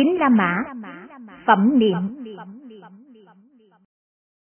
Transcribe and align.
Chín 0.00 0.16
La 0.18 0.28
Mã, 0.28 0.64
phẩm 1.46 1.78
niệm. 1.78 2.24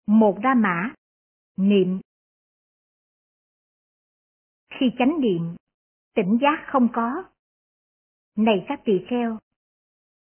Một 0.07 0.39
La 0.43 0.55
Mã, 0.55 0.95
niệm. 1.57 2.01
Khi 4.71 4.87
chánh 4.99 5.21
niệm, 5.21 5.57
tỉnh 6.15 6.39
giác 6.43 6.65
không 6.67 6.89
có. 6.93 7.25
Này 8.37 8.65
các 8.69 8.81
tỳ 8.85 8.93
kheo, 9.09 9.39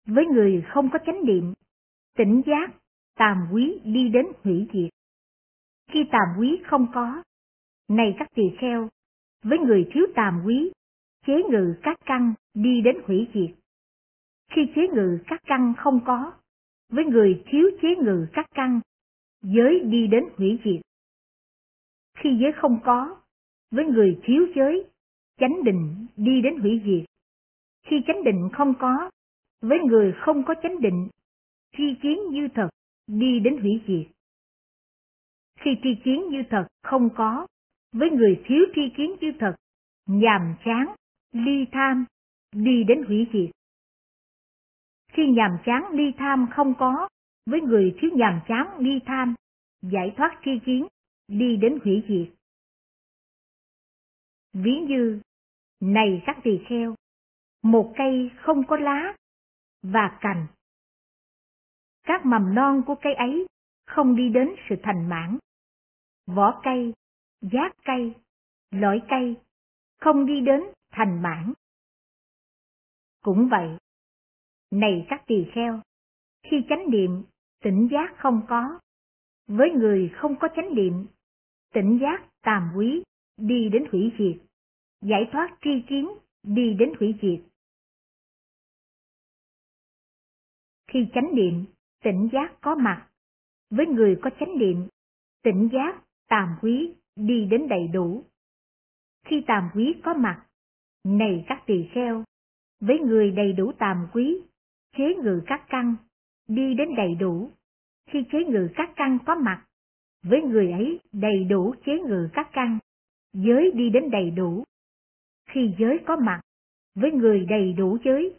với 0.06 0.26
người 0.26 0.64
không 0.68 0.90
có 0.92 0.98
chánh 1.06 1.24
niệm, 1.24 1.54
tỉnh 2.16 2.42
giác, 2.46 2.70
tàm 3.14 3.48
quý 3.52 3.80
đi 3.84 4.08
đến 4.08 4.26
hủy 4.44 4.68
diệt. 4.72 4.90
Khi 5.92 6.04
tàm 6.12 6.28
quý 6.38 6.62
không 6.66 6.86
có, 6.94 7.22
này 7.88 8.14
các 8.18 8.28
tỳ 8.34 8.42
kheo, 8.58 8.88
với 9.42 9.58
người 9.58 9.90
thiếu 9.94 10.06
tàm 10.14 10.42
quý, 10.46 10.72
chế 11.26 11.42
ngự 11.50 11.74
các 11.82 11.98
căn 12.06 12.34
đi 12.54 12.80
đến 12.80 12.96
hủy 13.06 13.28
diệt. 13.34 13.63
Khi 14.50 14.62
chế 14.74 14.82
ngự 14.95 15.18
các 15.26 15.40
căn 15.46 15.75
không 15.79 16.00
có, 16.07 16.32
với 16.89 17.04
người 17.04 17.43
thiếu 17.46 17.71
chế 17.82 17.89
ngự 17.96 18.26
các 18.32 18.46
căn, 18.54 18.80
giới 19.43 19.80
đi 19.80 20.07
đến 20.07 20.25
hủy 20.36 20.58
diệt. 20.64 20.80
Khi 22.18 22.39
giới 22.40 22.53
không 22.53 22.80
có, 22.84 23.20
với 23.70 23.84
người 23.84 24.20
thiếu 24.22 24.46
giới, 24.57 24.84
chánh 25.40 25.64
định 25.64 26.07
đi 26.17 26.43
đến 26.43 26.58
hủy 26.58 26.80
diệt. 26.84 27.04
Khi 27.86 27.96
chánh 28.07 28.25
định 28.25 28.48
không 28.53 28.75
có, 28.79 29.11
với 29.61 29.79
người 29.79 30.12
không 30.18 30.45
có 30.45 30.54
chánh 30.62 30.81
định, 30.81 31.08
tri 31.76 31.95
kiến 32.03 32.19
như 32.31 32.48
thật 32.55 32.69
đi 33.06 33.41
đến 33.41 33.58
hủy 33.58 33.81
diệt. 33.86 34.12
Khi 35.61 35.70
tri 35.83 35.95
kiến 36.05 36.28
như 36.31 36.42
thật 36.50 36.67
không 36.83 37.08
có, 37.14 37.47
với 37.92 38.11
người 38.11 38.42
thiếu 38.45 38.64
tri 38.75 38.83
kiến 38.97 39.17
như 39.20 39.33
thật, 39.39 39.55
nhàm 40.06 40.55
chán, 40.64 40.95
ly 41.33 41.67
tham, 41.72 42.05
đi 42.53 42.84
đến 42.84 43.03
hủy 43.03 43.27
diệt. 43.33 43.50
Khi 45.14 45.23
nhàm 45.27 45.59
chán 45.64 45.91
ly 45.92 46.12
tham 46.19 46.48
không 46.50 46.75
có, 46.78 47.09
với 47.47 47.61
người 47.61 47.97
thiếu 47.98 48.11
nhàm 48.15 48.41
chán 48.48 48.79
ly 48.79 49.01
tham, 49.07 49.34
giải 49.83 50.15
thoát 50.17 50.41
tri 50.45 50.51
kiến, 50.67 50.87
đi 51.29 51.56
đến 51.56 51.79
hủy 51.84 52.05
diệt. 52.09 52.34
Ví 54.53 54.73
như, 54.89 55.21
này 55.81 56.23
các 56.27 56.37
tỳ 56.45 56.61
kheo, 56.69 56.95
một 57.62 57.95
cây 57.97 58.31
không 58.37 58.67
có 58.67 58.77
lá 58.77 59.15
và 59.83 60.19
cành. 60.21 60.47
Các 62.03 62.27
mầm 62.27 62.55
non 62.55 62.83
của 62.87 62.95
cây 63.03 63.15
ấy 63.15 63.47
không 63.87 64.17
đi 64.17 64.28
đến 64.28 64.55
sự 64.69 64.77
thành 64.83 65.09
mãn. 65.09 65.39
Vỏ 66.27 66.61
cây, 66.65 66.93
giác 67.41 67.73
cây, 67.84 68.15
lõi 68.71 69.03
cây 69.09 69.37
không 70.01 70.27
đi 70.27 70.41
đến 70.41 70.61
thành 70.91 71.23
mãn. 71.23 71.53
Cũng 73.23 73.49
vậy, 73.51 73.78
này 74.75 75.06
các 75.08 75.22
tỳ 75.27 75.47
kheo, 75.55 75.80
khi 76.42 76.56
chánh 76.69 76.91
niệm, 76.91 77.22
tỉnh 77.62 77.89
giác 77.92 78.14
không 78.17 78.42
có, 78.48 78.78
với 79.47 79.70
người 79.70 80.11
không 80.14 80.36
có 80.41 80.48
chánh 80.56 80.75
niệm, 80.75 81.06
tỉnh 81.72 81.98
giác 82.03 82.28
tàm 82.42 82.72
quý 82.77 83.03
đi 83.36 83.69
đến 83.72 83.84
hủy 83.92 84.12
diệt, 84.19 84.42
giải 85.00 85.28
thoát 85.33 85.58
tri 85.62 85.70
kiến 85.89 86.08
đi 86.42 86.75
đến 86.78 86.92
hủy 86.98 87.14
diệt. 87.22 87.41
Khi 90.86 91.09
chánh 91.14 91.34
niệm, 91.34 91.64
tỉnh 92.03 92.28
giác 92.33 92.55
có 92.61 92.75
mặt, 92.75 93.09
với 93.70 93.86
người 93.86 94.19
có 94.22 94.31
chánh 94.41 94.59
niệm, 94.59 94.88
tỉnh 95.42 95.69
giác 95.72 96.03
tàm 96.28 96.56
quý 96.62 96.94
đi 97.16 97.47
đến 97.50 97.69
đầy 97.69 97.88
đủ. 97.88 98.25
Khi 99.27 99.44
tàm 99.47 99.70
quý 99.75 99.94
có 100.05 100.14
mặt, 100.14 100.47
này 101.05 101.44
các 101.48 101.62
tỳ 101.66 101.88
kheo, 101.92 102.25
với 102.81 102.98
người 102.98 103.31
đầy 103.31 103.53
đủ 103.53 103.72
tàm 103.78 104.06
quý, 104.12 104.42
chế 104.97 105.14
ngự 105.14 105.42
các 105.47 105.64
căn, 105.69 105.97
đi 106.48 106.75
đến 106.75 106.89
đầy 106.97 107.14
đủ. 107.14 107.50
Khi 108.06 108.25
chế 108.33 108.45
ngự 108.45 108.69
các 108.75 108.91
căn 108.97 109.19
có 109.27 109.34
mặt, 109.34 109.64
với 110.23 110.42
người 110.42 110.73
ấy 110.73 111.00
đầy 111.12 111.44
đủ 111.44 111.75
chế 111.87 111.99
ngự 111.99 112.28
các 112.32 112.49
căn, 112.53 112.78
giới 113.32 113.71
đi 113.75 113.91
đến 113.91 114.10
đầy 114.10 114.31
đủ. 114.31 114.65
Khi 115.50 115.75
giới 115.78 115.99
có 116.06 116.16
mặt, 116.16 116.41
với 116.94 117.12
người 117.12 117.47
đầy 117.49 117.72
đủ 117.72 117.99
giới, 118.05 118.34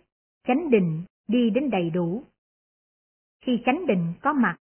chánh 0.47 0.69
định 0.69 1.03
đi 1.27 1.49
đến 1.49 1.69
đầy 1.69 1.89
đủ. 1.89 2.23
Khi 3.41 3.59
chánh 3.65 3.85
định 3.87 4.13
có 4.21 4.33
mặt, 4.33 4.57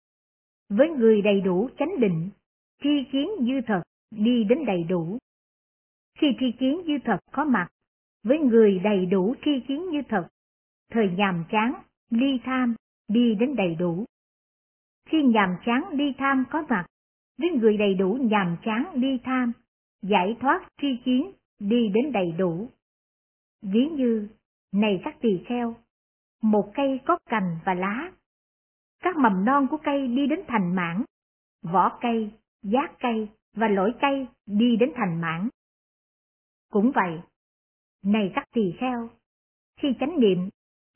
với 0.69 0.89
người 0.91 1.22
đầy 1.22 1.41
đủ 1.41 1.69
chánh 1.78 2.01
định, 2.01 2.31
tri 2.83 3.05
kiến 3.12 3.28
dư 3.39 3.61
thật 3.67 3.83
đi 4.11 4.45
đến 4.45 4.65
đầy 4.67 4.84
đủ. 4.84 5.19
Khi 6.19 6.27
tri 6.41 6.53
kiến 6.53 6.81
dư 6.87 6.93
thật 7.05 7.19
có 7.33 7.45
mặt, 7.45 7.69
với 8.22 8.39
người 8.39 8.78
đầy 8.78 9.07
đủ 9.07 9.34
tri 9.45 9.61
kiến 9.69 9.91
như 9.91 10.03
thật, 10.09 10.28
thời 10.91 11.11
nhàm 11.17 11.45
chán, 11.51 11.75
ly 12.11 12.41
tham, 12.45 12.75
đi 13.09 13.34
đến 13.34 13.56
đầy 13.56 13.75
đủ. 13.75 14.05
Khi 15.09 15.23
nhàm 15.23 15.56
chán 15.65 15.84
ly 15.93 16.12
tham 16.19 16.45
có 16.51 16.62
mặt, 16.69 16.87
với 17.39 17.51
người 17.51 17.77
đầy 17.77 17.95
đủ 17.95 18.19
nhàm 18.21 18.56
chán 18.65 18.91
ly 18.95 19.19
tham, 19.25 19.53
giải 20.03 20.37
thoát 20.41 20.69
tri 20.81 20.97
kiến, 21.05 21.33
đi 21.59 21.89
đến 21.95 22.12
đầy 22.12 22.33
đủ. 22.33 22.71
Ví 23.62 23.89
như, 23.89 24.28
này 24.73 25.01
các 25.05 25.17
tỳ 25.21 25.45
kheo, 25.47 25.77
một 26.43 26.71
cây 26.75 27.01
có 27.07 27.19
cành 27.27 27.59
và 27.65 27.75
lá. 27.75 28.12
Các 29.03 29.17
mầm 29.17 29.45
non 29.45 29.67
của 29.71 29.78
cây 29.84 30.09
đi 30.09 30.27
đến 30.27 30.41
thành 30.49 30.75
mãn, 30.75 31.05
vỏ 31.62 31.99
cây, 32.01 32.31
giác 32.62 32.93
cây 32.99 33.28
và 33.55 33.69
lỗi 33.69 33.95
cây 34.01 34.27
đi 34.47 34.77
đến 34.77 34.93
thành 34.95 35.21
mãn. 35.21 35.49
Cũng 36.71 36.93
vậy, 36.95 37.21
này 38.05 38.33
các 38.34 38.45
tỳ 38.53 38.72
kheo, 38.78 39.11
khi 39.77 39.89
chánh 40.01 40.21
niệm, 40.21 40.49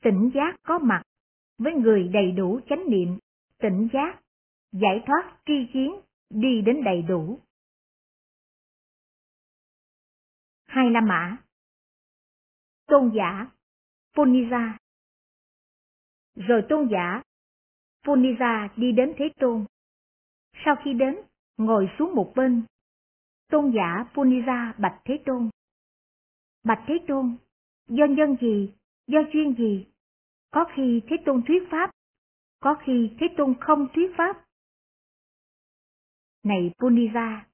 tỉnh 0.05 0.31
giác 0.33 0.55
có 0.63 0.79
mặt, 0.79 1.01
với 1.57 1.73
người 1.73 2.09
đầy 2.13 2.31
đủ 2.31 2.59
chánh 2.69 2.89
niệm, 2.89 3.17
tỉnh 3.57 3.87
giác, 3.93 4.21
giải 4.71 5.03
thoát 5.05 5.37
tri 5.45 5.53
kiến, 5.73 5.95
đi 6.29 6.61
đến 6.65 6.83
đầy 6.83 7.01
đủ. 7.01 7.39
Hai 10.65 10.89
La 10.91 11.01
Mã 11.01 11.37
Tôn 12.87 13.11
giả 13.15 13.51
Puniza 14.13 14.77
Rồi 16.35 16.65
tôn 16.69 16.87
giả 16.91 17.21
Puniza 18.03 18.69
đi 18.75 18.91
đến 18.91 19.13
Thế 19.17 19.29
Tôn. 19.39 19.65
Sau 20.65 20.75
khi 20.83 20.93
đến, 20.93 21.15
ngồi 21.57 21.89
xuống 21.99 22.15
một 22.15 22.33
bên. 22.35 22.63
Tôn 23.47 23.71
giả 23.75 24.05
Puniza 24.13 24.73
bạch 24.77 25.01
Thế 25.05 25.23
Tôn. 25.25 25.49
Bạch 26.63 26.83
Thế 26.87 26.93
Tôn, 27.07 27.37
do 27.87 28.05
nhân 28.05 28.35
gì, 28.41 28.73
do 29.07 29.19
chuyên 29.33 29.55
gì? 29.55 29.85
Có 30.55 30.65
khi 30.75 31.01
Thế 31.07 31.15
Tôn 31.25 31.43
thuyết 31.47 31.63
pháp, 31.71 31.91
có 32.59 32.75
khi 32.85 33.11
Thế 33.19 33.27
Tôn 33.37 33.55
không 33.59 33.87
thuyết 33.93 34.11
pháp. 34.17 34.45
Này 36.43 36.71
Punira, 36.79 37.47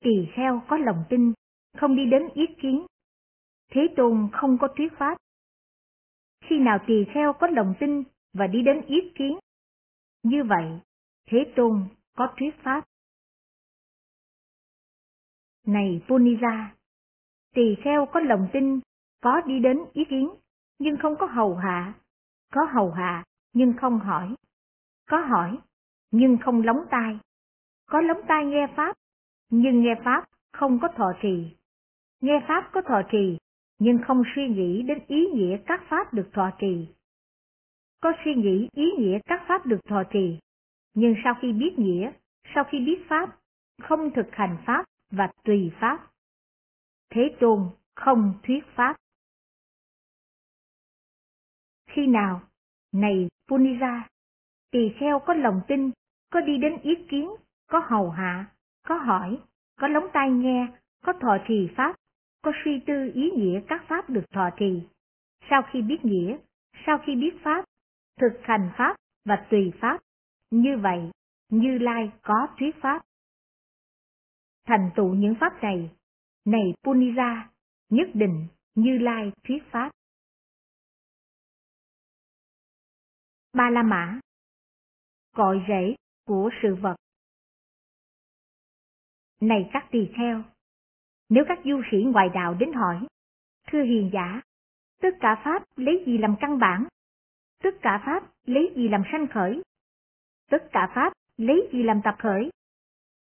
tỳ 0.00 0.10
kheo 0.34 0.62
có 0.68 0.76
lòng 0.76 1.04
tin, 1.10 1.32
không 1.76 1.96
đi 1.96 2.02
đến 2.10 2.28
ý 2.34 2.42
kiến. 2.62 2.86
Thế 3.70 3.80
Tôn 3.96 4.28
không 4.32 4.58
có 4.60 4.68
thuyết 4.76 4.92
pháp. 4.98 5.18
Khi 6.40 6.58
nào 6.58 6.78
tỳ 6.86 6.94
kheo 7.14 7.32
có 7.32 7.46
lòng 7.46 7.74
tin 7.80 8.02
và 8.32 8.46
đi 8.46 8.62
đến 8.62 8.82
ý 8.86 8.96
kiến, 9.14 9.38
như 10.22 10.44
vậy, 10.44 10.80
Thế 11.26 11.52
Tôn 11.56 11.88
có 12.16 12.34
thuyết 12.36 12.54
pháp. 12.62 12.84
Này 15.66 16.02
Punira, 16.08 16.74
tỳ 17.54 17.76
kheo 17.84 18.06
có 18.12 18.20
lòng 18.20 18.48
tin, 18.52 18.80
có 19.20 19.40
đi 19.46 19.58
đến 19.58 19.78
ý 19.92 20.04
kiến, 20.10 20.28
nhưng 20.78 20.96
không 20.96 21.16
có 21.18 21.26
hầu 21.26 21.56
hạ, 21.56 21.94
có 22.52 22.64
hầu 22.64 22.90
hạ, 22.90 23.24
nhưng 23.52 23.74
không 23.80 23.98
hỏi, 23.98 24.34
có 25.10 25.16
hỏi, 25.16 25.58
nhưng 26.10 26.38
không 26.44 26.62
lóng 26.62 26.84
tai, 26.90 27.18
có 27.86 28.00
lóng 28.00 28.20
tai 28.28 28.44
nghe 28.44 28.66
Pháp, 28.76 28.96
nhưng 29.50 29.82
nghe 29.82 29.94
Pháp 30.04 30.24
không 30.52 30.78
có 30.82 30.88
thọ 30.96 31.12
trì, 31.22 31.56
nghe 32.20 32.44
Pháp 32.48 32.70
có 32.72 32.82
thọ 32.82 33.02
trì, 33.10 33.38
nhưng 33.78 33.98
không 34.06 34.22
suy 34.34 34.48
nghĩ 34.48 34.82
đến 34.82 34.98
ý 35.06 35.26
nghĩa 35.26 35.56
các 35.66 35.82
Pháp 35.88 36.14
được 36.14 36.28
thọ 36.32 36.50
trì. 36.58 36.88
Có 38.00 38.12
suy 38.24 38.34
nghĩ 38.34 38.68
ý 38.72 38.90
nghĩa 38.98 39.18
các 39.26 39.42
Pháp 39.48 39.66
được 39.66 39.80
thọ 39.88 40.02
trì, 40.10 40.38
nhưng 40.94 41.14
sau 41.24 41.34
khi 41.40 41.52
biết 41.52 41.74
nghĩa, 41.78 42.12
sau 42.54 42.64
khi 42.64 42.78
biết 42.78 43.04
Pháp, 43.08 43.36
không 43.82 44.10
thực 44.14 44.26
hành 44.32 44.56
Pháp 44.66 44.84
và 45.10 45.32
tùy 45.44 45.72
Pháp. 45.80 46.06
Thế 47.10 47.36
Tôn 47.40 47.70
không 47.94 48.34
thuyết 48.42 48.64
pháp. 48.74 48.96
Khi 51.92 52.06
nào, 52.06 52.40
này 52.92 53.28
Punira, 53.48 54.08
tỳ 54.70 54.92
kheo 55.00 55.18
có 55.18 55.34
lòng 55.34 55.60
tin, 55.68 55.90
có 56.30 56.40
đi 56.40 56.58
đến 56.58 56.76
ý 56.82 56.94
kiến, 57.08 57.30
có 57.66 57.78
hầu 57.78 58.10
hạ, 58.10 58.46
có 58.86 58.94
hỏi, 58.94 59.38
có 59.80 59.88
lóng 59.88 60.06
tai 60.12 60.30
nghe, 60.30 60.66
có 61.04 61.12
thọ 61.12 61.36
trì 61.48 61.68
pháp, 61.76 61.96
có 62.42 62.52
suy 62.64 62.80
tư 62.86 63.10
ý 63.14 63.30
nghĩa 63.30 63.60
các 63.68 63.84
pháp 63.88 64.10
được 64.10 64.24
thọ 64.34 64.50
trì. 64.56 64.82
Sau 65.50 65.62
khi 65.72 65.82
biết 65.82 66.04
nghĩa, 66.04 66.36
sau 66.86 66.98
khi 67.06 67.14
biết 67.14 67.34
pháp, 67.44 67.64
thực 68.20 68.40
hành 68.42 68.70
pháp 68.76 68.96
và 69.24 69.46
tùy 69.50 69.72
pháp, 69.80 70.00
như 70.50 70.76
vậy, 70.76 71.10
Như 71.48 71.78
Lai 71.78 72.12
có 72.22 72.48
thuyết 72.58 72.76
pháp. 72.82 73.02
Thành 74.66 74.90
tựu 74.96 75.14
những 75.14 75.34
pháp 75.40 75.62
này 75.62 75.90
này 76.44 76.74
Punira, 76.84 77.50
nhất 77.90 78.08
định 78.14 78.46
Như 78.74 78.98
Lai 78.98 79.32
thuyết 79.44 79.62
pháp. 79.70 79.90
Ba 83.52 83.70
La 83.70 83.82
Mã 83.82 84.20
Cội 85.34 85.64
rễ 85.68 85.94
của 86.26 86.50
sự 86.62 86.74
vật 86.74 86.96
Này 89.40 89.70
các 89.72 89.88
tỳ 89.90 90.10
kheo, 90.16 90.42
nếu 91.28 91.44
các 91.48 91.58
du 91.64 91.82
sĩ 91.90 91.96
ngoại 92.12 92.28
đạo 92.34 92.54
đến 92.54 92.72
hỏi, 92.72 93.06
thưa 93.66 93.82
hiền 93.82 94.10
giả, 94.12 94.40
tất 95.00 95.08
cả 95.20 95.40
Pháp 95.44 95.62
lấy 95.76 96.04
gì 96.06 96.18
làm 96.18 96.36
căn 96.40 96.58
bản? 96.58 96.86
Tất 97.62 97.74
cả 97.82 98.02
Pháp 98.06 98.32
lấy 98.46 98.72
gì 98.76 98.88
làm 98.88 99.02
sanh 99.12 99.26
khởi? 99.26 99.62
Tất 100.50 100.68
cả 100.72 100.92
Pháp 100.94 101.12
lấy 101.36 101.68
gì 101.72 101.82
làm 101.82 102.00
tập 102.04 102.16
khởi? 102.18 102.50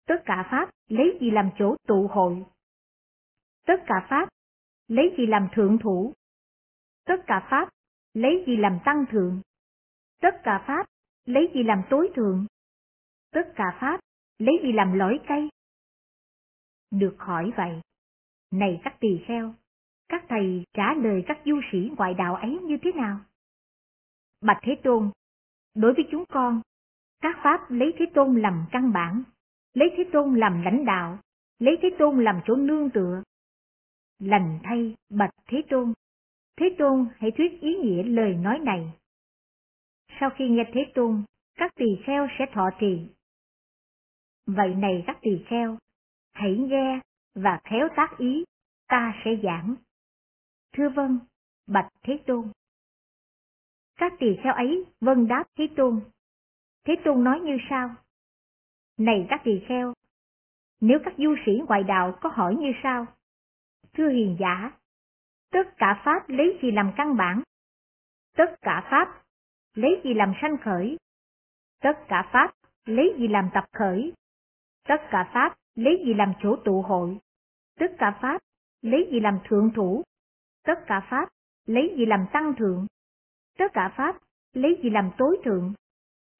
Tất 0.06 0.22
cả 0.24 0.48
Pháp 0.50 0.70
lấy 0.88 1.18
gì 1.20 1.30
làm 1.30 1.50
chỗ 1.58 1.76
tụ 1.86 2.08
hội? 2.10 2.44
Tất 3.66 3.82
cả 3.86 4.06
Pháp 4.10 4.28
lấy 4.88 5.14
gì 5.18 5.26
làm 5.26 5.48
thượng 5.52 5.78
thủ? 5.78 6.12
Tất 7.04 7.24
cả 7.26 7.46
Pháp 7.50 7.68
lấy 8.14 8.44
gì 8.46 8.56
làm 8.56 8.78
tăng 8.84 9.04
thượng? 9.10 9.40
Tất 10.22 10.34
cả 10.42 10.64
Pháp 10.66 10.86
lấy 11.24 11.50
gì 11.54 11.62
làm 11.62 11.82
tối 11.90 12.10
thượng? 12.16 12.46
Tất 13.32 13.52
cả 13.56 13.64
Pháp 13.80 14.00
lấy 14.38 14.54
gì 14.62 14.72
làm 14.72 14.92
lõi 14.92 15.20
cây? 15.28 15.48
Được 16.90 17.16
hỏi 17.18 17.52
vậy, 17.56 17.80
này 18.50 18.80
các 18.84 18.96
tỳ 19.00 19.24
kheo, 19.26 19.54
các 20.08 20.24
thầy 20.28 20.64
trả 20.74 20.94
lời 20.94 21.24
các 21.26 21.38
du 21.44 21.60
sĩ 21.72 21.90
ngoại 21.96 22.14
đạo 22.14 22.34
ấy 22.34 22.58
như 22.62 22.76
thế 22.82 22.92
nào? 22.92 23.20
Bạch 24.40 24.58
Thế 24.62 24.76
Tôn, 24.82 25.10
đối 25.74 25.94
với 25.94 26.04
chúng 26.10 26.24
con, 26.26 26.60
các 27.20 27.36
pháp 27.44 27.70
lấy 27.70 27.92
Thế 27.98 28.06
Tôn 28.14 28.40
làm 28.40 28.64
căn 28.72 28.92
bản, 28.92 29.22
lấy 29.74 29.88
Thế 29.96 30.04
Tôn 30.12 30.34
làm 30.34 30.62
lãnh 30.62 30.84
đạo, 30.84 31.18
lấy 31.58 31.76
Thế 31.82 31.90
Tôn 31.98 32.24
làm 32.24 32.40
chỗ 32.44 32.56
nương 32.56 32.90
tựa. 32.90 33.22
Lành 34.18 34.58
thay 34.62 34.96
Bạch 35.10 35.34
Thế 35.46 35.62
Tôn, 35.70 35.92
Thế 36.56 36.76
Tôn 36.78 37.08
hãy 37.16 37.30
thuyết 37.30 37.60
ý 37.60 37.74
nghĩa 37.74 38.02
lời 38.02 38.34
nói 38.34 38.58
này. 38.58 38.92
Sau 40.20 40.30
khi 40.30 40.48
nghe 40.48 40.64
Thế 40.74 40.92
Tôn, 40.94 41.24
các 41.54 41.74
tỳ 41.74 41.86
kheo 42.06 42.28
sẽ 42.38 42.46
thọ 42.52 42.70
trì. 42.80 43.08
Vậy 44.46 44.74
này 44.74 45.04
các 45.06 45.18
tỳ 45.22 45.44
kheo, 45.46 45.78
hãy 46.32 46.56
nghe 46.58 47.00
và 47.34 47.60
khéo 47.64 47.88
tác 47.96 48.18
ý, 48.18 48.44
ta 48.88 49.14
sẽ 49.24 49.30
giảng. 49.42 49.74
Thưa 50.72 50.88
vâng, 50.88 51.18
bạch 51.66 51.88
Thế 52.02 52.18
Tôn. 52.26 52.50
Các 53.96 54.12
tỳ 54.18 54.26
kheo 54.42 54.54
ấy 54.54 54.84
vâng 55.00 55.28
đáp 55.28 55.44
Thế 55.56 55.68
Tôn. 55.76 56.00
Thế 56.84 56.94
Tôn 57.04 57.24
nói 57.24 57.40
như 57.40 57.56
sau? 57.70 57.94
Này 58.98 59.26
các 59.30 59.40
tỳ 59.44 59.60
kheo, 59.68 59.94
nếu 60.80 60.98
các 61.04 61.14
du 61.18 61.34
sĩ 61.46 61.52
ngoại 61.68 61.82
đạo 61.82 62.18
có 62.20 62.28
hỏi 62.28 62.56
như 62.56 62.72
sau? 62.82 63.06
Thưa 63.92 64.08
hiền 64.08 64.36
giả, 64.40 64.72
tất 65.50 65.76
cả 65.76 66.02
Pháp 66.04 66.28
lấy 66.28 66.58
gì 66.62 66.70
làm 66.70 66.92
căn 66.96 67.16
bản? 67.16 67.42
Tất 68.36 68.54
cả 68.60 68.88
Pháp 68.90 69.21
lấy 69.74 70.00
gì 70.04 70.14
làm 70.14 70.32
sanh 70.42 70.56
khởi? 70.64 70.96
Tất 71.80 71.98
cả 72.08 72.30
Pháp 72.32 72.54
lấy 72.84 73.14
gì 73.18 73.28
làm 73.28 73.50
tập 73.54 73.64
khởi? 73.72 74.12
Tất 74.88 75.00
cả 75.10 75.30
Pháp 75.34 75.58
lấy 75.74 76.02
gì 76.06 76.14
làm 76.14 76.32
chỗ 76.42 76.56
tụ 76.64 76.82
hội? 76.82 77.18
Tất 77.78 77.92
cả 77.98 78.18
Pháp 78.22 78.40
lấy 78.82 79.08
gì 79.12 79.20
làm 79.20 79.38
thượng 79.48 79.70
thủ? 79.74 80.02
Tất 80.62 80.78
cả 80.86 81.06
Pháp 81.10 81.28
lấy 81.66 81.94
gì 81.96 82.06
làm 82.06 82.26
tăng 82.32 82.54
thượng? 82.58 82.86
Tất 83.58 83.72
cả 83.72 83.94
Pháp 83.96 84.18
lấy 84.52 84.80
gì 84.82 84.90
làm 84.90 85.10
tối 85.18 85.40
thượng? 85.44 85.74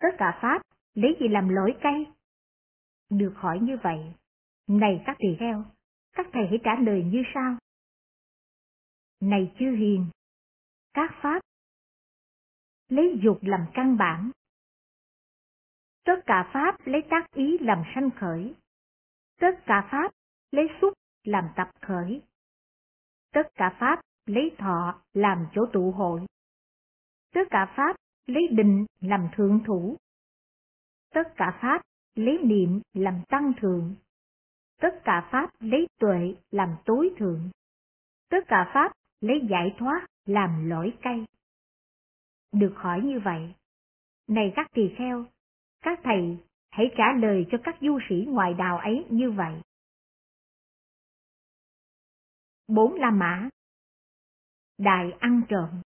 Tất 0.01 0.15
cả 0.19 0.39
Pháp 0.43 0.63
lấy 0.95 1.17
gì 1.21 1.29
làm 1.29 1.49
lỗi 1.49 1.75
cây? 1.83 2.07
Được 3.11 3.33
hỏi 3.37 3.59
như 3.63 3.77
vậy, 3.83 4.13
này 4.69 5.03
các 5.07 5.17
tỳ 5.19 5.37
kheo, 5.39 5.65
các 6.13 6.27
thầy 6.33 6.47
hãy 6.47 6.59
trả 6.65 6.75
lời 6.75 7.05
như 7.05 7.23
sau. 7.35 7.57
Này 9.21 9.53
chư 9.59 9.71
hiền, 9.71 10.07
các 10.95 11.11
Pháp 11.23 11.41
lấy 12.93 13.19
dục 13.23 13.39
làm 13.43 13.67
căn 13.75 13.97
bản. 13.97 14.31
Tất 16.05 16.21
cả 16.27 16.51
Pháp 16.53 16.77
lấy 16.85 17.03
tác 17.11 17.31
ý 17.35 17.59
làm 17.59 17.83
sanh 17.95 18.11
khởi. 18.11 18.55
Tất 19.41 19.59
cả 19.67 19.89
Pháp 19.91 20.13
lấy 20.51 20.69
xúc 20.81 20.93
làm 21.25 21.45
tập 21.57 21.71
khởi. 21.81 22.23
Tất 23.33 23.49
cả 23.55 23.77
Pháp 23.81 24.01
lấy 24.27 24.55
thọ 24.59 25.03
làm 25.13 25.47
chỗ 25.55 25.67
tụ 25.73 25.91
hội. 25.91 26.21
Tất 27.35 27.49
cả 27.51 27.73
Pháp 27.77 27.97
lấy 28.27 28.49
định 28.51 28.87
làm 29.01 29.29
thượng 29.37 29.61
thủ. 29.67 29.97
Tất 31.15 31.33
cả 31.37 31.59
Pháp 31.63 31.83
lấy 32.15 32.39
niệm 32.39 32.81
làm 32.93 33.23
tăng 33.29 33.53
thượng. 33.61 33.95
Tất 34.81 35.01
cả 35.05 35.29
Pháp 35.33 35.51
lấy 35.61 35.87
tuệ 35.99 36.35
làm 36.51 36.77
tối 36.85 37.15
thượng. 37.19 37.51
Tất 38.31 38.45
cả 38.49 38.71
Pháp 38.75 38.93
lấy 39.21 39.41
giải 39.51 39.75
thoát 39.79 40.07
làm 40.27 40.69
lỗi 40.71 40.99
cây. 41.03 41.25
Được 42.53 42.75
hỏi 42.77 43.01
như 43.05 43.21
vậy, 43.25 43.55
này 44.27 44.53
các 44.57 44.67
tỳ 44.75 44.83
kheo, 44.99 45.25
các 45.81 46.01
thầy 46.05 46.39
hãy 46.71 46.91
trả 46.97 47.05
lời 47.19 47.47
cho 47.51 47.59
các 47.65 47.77
du 47.81 47.99
sĩ 48.09 48.27
ngoại 48.29 48.55
đạo 48.55 48.79
ấy 48.79 49.07
như 49.11 49.31
vậy. 49.31 49.61
Bốn 52.69 52.95
La 52.95 53.11
Mã 53.11 53.49
Đại 54.79 55.13
ăn 55.21 55.43
trộm 55.49 55.83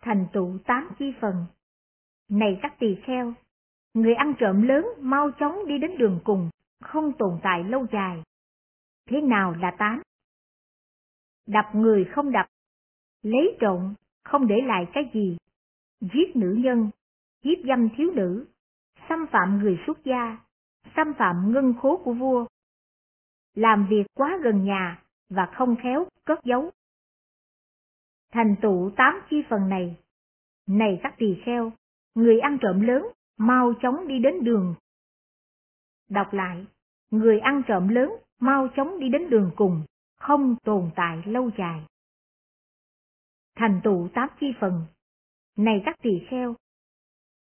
Thành 0.00 0.26
tụ 0.32 0.58
tám 0.66 0.88
chi 0.98 1.12
phần 1.20 1.46
Này 2.28 2.58
các 2.62 2.76
tỳ 2.78 2.96
kheo, 3.06 3.34
người 3.94 4.14
ăn 4.14 4.34
trộm 4.38 4.62
lớn 4.62 4.86
mau 4.98 5.30
chóng 5.30 5.66
đi 5.66 5.78
đến 5.78 5.98
đường 5.98 6.20
cùng, 6.24 6.50
không 6.80 7.12
tồn 7.18 7.40
tại 7.42 7.64
lâu 7.64 7.86
dài. 7.92 8.22
Thế 9.06 9.20
nào 9.20 9.54
là 9.54 9.76
tám? 9.78 10.02
Đập 11.46 11.64
người 11.74 12.04
không 12.04 12.32
đập, 12.32 12.46
lấy 13.22 13.56
trộm, 13.60 13.94
không 14.24 14.46
để 14.46 14.56
lại 14.64 14.86
cái 14.92 15.10
gì, 15.14 15.36
giết 16.00 16.36
nữ 16.36 16.56
nhân, 16.58 16.90
hiếp 17.44 17.58
dâm 17.68 17.88
thiếu 17.96 18.10
nữ, 18.14 18.46
xâm 19.08 19.26
phạm 19.32 19.58
người 19.58 19.78
xuất 19.86 20.04
gia, 20.04 20.38
xâm 20.96 21.14
phạm 21.18 21.52
ngân 21.52 21.74
khố 21.80 22.00
của 22.04 22.12
vua, 22.12 22.46
làm 23.54 23.86
việc 23.90 24.06
quá 24.14 24.38
gần 24.42 24.64
nhà 24.64 25.02
và 25.28 25.46
không 25.54 25.76
khéo 25.82 26.06
cất 26.24 26.44
giấu. 26.44 26.70
Thành 28.32 28.56
tụ 28.62 28.90
tám 28.96 29.20
chi 29.30 29.42
phần 29.48 29.68
này, 29.68 29.96
này 30.66 31.00
các 31.02 31.14
tỳ 31.18 31.36
kheo, 31.44 31.72
người 32.14 32.38
ăn 32.40 32.58
trộm 32.60 32.80
lớn, 32.80 33.06
mau 33.36 33.72
chóng 33.82 34.08
đi 34.08 34.18
đến 34.18 34.44
đường. 34.44 34.74
Đọc 36.08 36.32
lại, 36.32 36.66
người 37.10 37.38
ăn 37.38 37.62
trộm 37.68 37.88
lớn, 37.88 38.12
mau 38.40 38.68
chóng 38.76 39.00
đi 39.00 39.08
đến 39.08 39.30
đường 39.30 39.50
cùng, 39.56 39.82
không 40.26 40.56
tồn 40.64 40.90
tại 40.96 41.22
lâu 41.26 41.50
dài. 41.58 41.86
Thành 43.56 43.80
tụ 43.84 44.08
tám 44.14 44.28
chi 44.40 44.46
phần, 44.60 44.86
này 45.56 45.82
các 45.84 45.96
tỳ 46.02 46.10
kheo, 46.28 46.54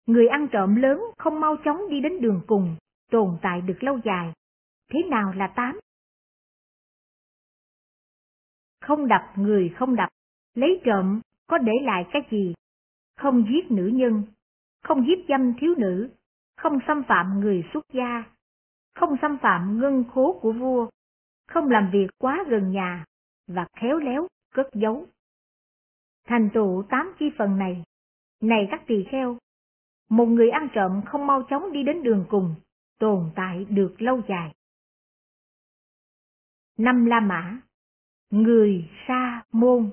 người 0.07 0.27
ăn 0.29 0.49
trộm 0.53 0.75
lớn 0.75 1.01
không 1.19 1.41
mau 1.41 1.57
chóng 1.65 1.89
đi 1.91 2.01
đến 2.01 2.21
đường 2.21 2.41
cùng, 2.47 2.77
tồn 3.11 3.39
tại 3.43 3.61
được 3.61 3.83
lâu 3.83 3.99
dài. 4.05 4.33
Thế 4.93 5.03
nào 5.03 5.33
là 5.33 5.53
tám? 5.57 5.79
Không 8.81 9.09
đập 9.09 9.23
người 9.37 9.75
không 9.79 9.97
đập, 9.97 10.09
lấy 10.55 10.81
trộm, 10.85 11.21
có 11.47 11.59
để 11.59 11.73
lại 11.83 12.07
cái 12.13 12.23
gì? 12.31 12.55
Không 13.17 13.45
giết 13.51 13.71
nữ 13.71 13.87
nhân, 13.95 14.23
không 14.83 15.07
giết 15.07 15.25
dâm 15.29 15.55
thiếu 15.61 15.75
nữ, 15.79 16.11
không 16.57 16.79
xâm 16.87 17.03
phạm 17.09 17.41
người 17.41 17.65
xuất 17.73 17.85
gia, 17.93 18.25
không 18.95 19.17
xâm 19.23 19.39
phạm 19.43 19.81
ngân 19.81 20.05
khố 20.15 20.39
của 20.43 20.53
vua, 20.53 20.89
không 21.49 21.71
làm 21.71 21.91
việc 21.93 22.07
quá 22.19 22.45
gần 22.49 22.71
nhà 22.71 23.05
và 23.47 23.67
khéo 23.81 23.99
léo 23.99 24.27
cất 24.55 24.67
giấu. 24.75 25.07
Thành 26.25 26.51
tựu 26.55 26.85
tám 26.91 27.15
chi 27.19 27.31
phần 27.39 27.59
này, 27.59 27.85
này 28.41 28.69
các 28.71 28.83
tỳ 28.87 29.05
kheo, 29.11 29.39
một 30.09 30.27
người 30.27 30.51
ăn 30.51 30.69
trộm 30.75 31.03
không 31.07 31.27
mau 31.27 31.43
chóng 31.51 31.73
đi 31.73 31.83
đến 31.83 32.03
đường 32.03 32.27
cùng, 32.29 32.55
tồn 32.99 33.31
tại 33.37 33.65
được 33.65 33.95
lâu 33.99 34.21
dài. 34.29 34.55
Năm 36.79 37.05
La 37.05 37.21
Mã 37.21 37.61
Người 38.31 38.91
Sa 39.09 39.43
Môn 39.53 39.93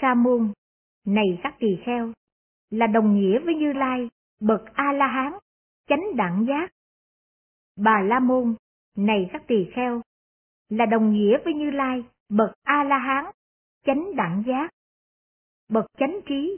Sa 0.00 0.14
Môn, 0.14 0.52
này 1.06 1.40
các 1.42 1.56
tỳ 1.58 1.68
kheo, 1.86 2.12
là 2.70 2.86
đồng 2.86 3.14
nghĩa 3.14 3.38
với 3.38 3.54
Như 3.54 3.72
Lai, 3.72 4.08
bậc 4.40 4.60
A-la-hán, 4.74 5.32
chánh 5.88 6.16
đẳng 6.16 6.46
giác. 6.48 6.77
Bà 7.80 8.02
La 8.02 8.20
Môn, 8.20 8.54
này 8.96 9.30
các 9.32 9.42
tỳ 9.46 9.70
kheo, 9.74 10.02
là 10.68 10.86
đồng 10.86 11.12
nghĩa 11.12 11.38
với 11.44 11.54
Như 11.54 11.70
Lai, 11.70 12.04
bậc 12.28 12.50
A-la-hán, 12.62 13.24
chánh 13.86 14.16
đẳng 14.16 14.42
giác. 14.46 14.70
Bậc 15.68 15.86
chánh 15.98 16.20
trí, 16.26 16.56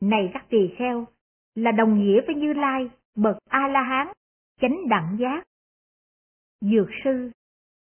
này 0.00 0.30
các 0.34 0.46
tỳ 0.48 0.74
kheo, 0.78 1.06
là 1.54 1.72
đồng 1.72 1.98
nghĩa 1.98 2.20
với 2.26 2.34
Như 2.34 2.52
Lai, 2.52 2.90
bậc 3.14 3.36
A-la-hán, 3.48 4.08
chánh 4.60 4.88
đẳng 4.88 5.16
giác. 5.20 5.44
Dược 6.60 6.88
sư, 7.04 7.30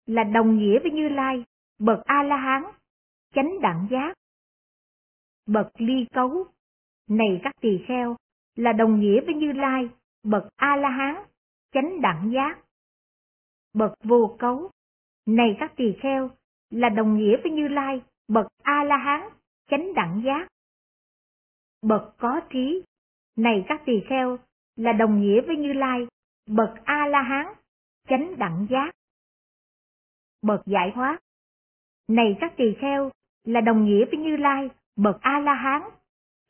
là 0.06 0.24
đồng 0.24 0.58
nghĩa 0.58 0.80
với 0.80 0.92
Như 0.92 1.10
Lai, 1.10 1.44
bậc 1.80 2.00
A-la-hán, 2.06 2.64
chánh 3.36 3.62
đẳng 3.62 3.88
giác. 3.92 4.14
Bậc 5.46 5.72
ly 5.78 6.06
cấu, 6.14 6.46
này 7.10 7.40
các 7.44 7.54
tỳ 7.62 7.84
kheo, 7.88 8.16
là 8.56 8.74
đồng 8.74 9.00
nghĩa 9.00 9.22
với 9.26 9.36
Như 9.36 9.52
Lai, 9.52 9.90
bậc 10.24 10.44
A-la-hán, 10.56 11.16
chánh 11.72 12.02
đẳng 12.02 12.32
giác. 12.34 12.60
Bậc 13.74 13.94
vô 14.04 14.36
cấu, 14.40 14.72
này 15.26 15.58
các 15.60 15.74
tỳ 15.76 15.96
kheo, 16.02 16.30
là 16.70 16.90
đồng 16.90 17.18
nghĩa 17.18 17.38
với 17.44 17.52
Như 17.52 17.68
Lai, 17.68 18.02
bậc 18.28 18.48
A-la-hán, 18.64 19.30
chánh 19.70 19.94
đẳng 19.94 20.22
giác. 20.26 20.48
Bậc 21.82 22.16
có 22.18 22.42
trí, 22.50 22.84
này 23.38 23.66
các 23.68 23.82
tỳ 23.86 23.94
kheo, 24.10 24.38
là 24.76 24.94
đồng 24.94 25.22
nghĩa 25.22 25.42
với 25.42 25.58
Như 25.58 25.74
Lai, 25.74 26.08
bậc 26.48 26.74
A-la-hán, 26.84 27.54
chánh 28.08 28.40
đẳng 28.40 28.68
giác. 28.70 28.92
Bậc 30.42 30.62
giải 30.66 30.92
thoát, 30.96 31.20
này 32.08 32.38
các 32.42 32.54
tỳ 32.58 32.74
kheo, 32.82 33.12
là 33.44 33.62
đồng 33.62 33.86
nghĩa 33.86 34.06
với 34.06 34.20
Như 34.20 34.38
Lai, 34.38 34.70
bậc 34.96 35.18
A-la-hán, 35.22 35.82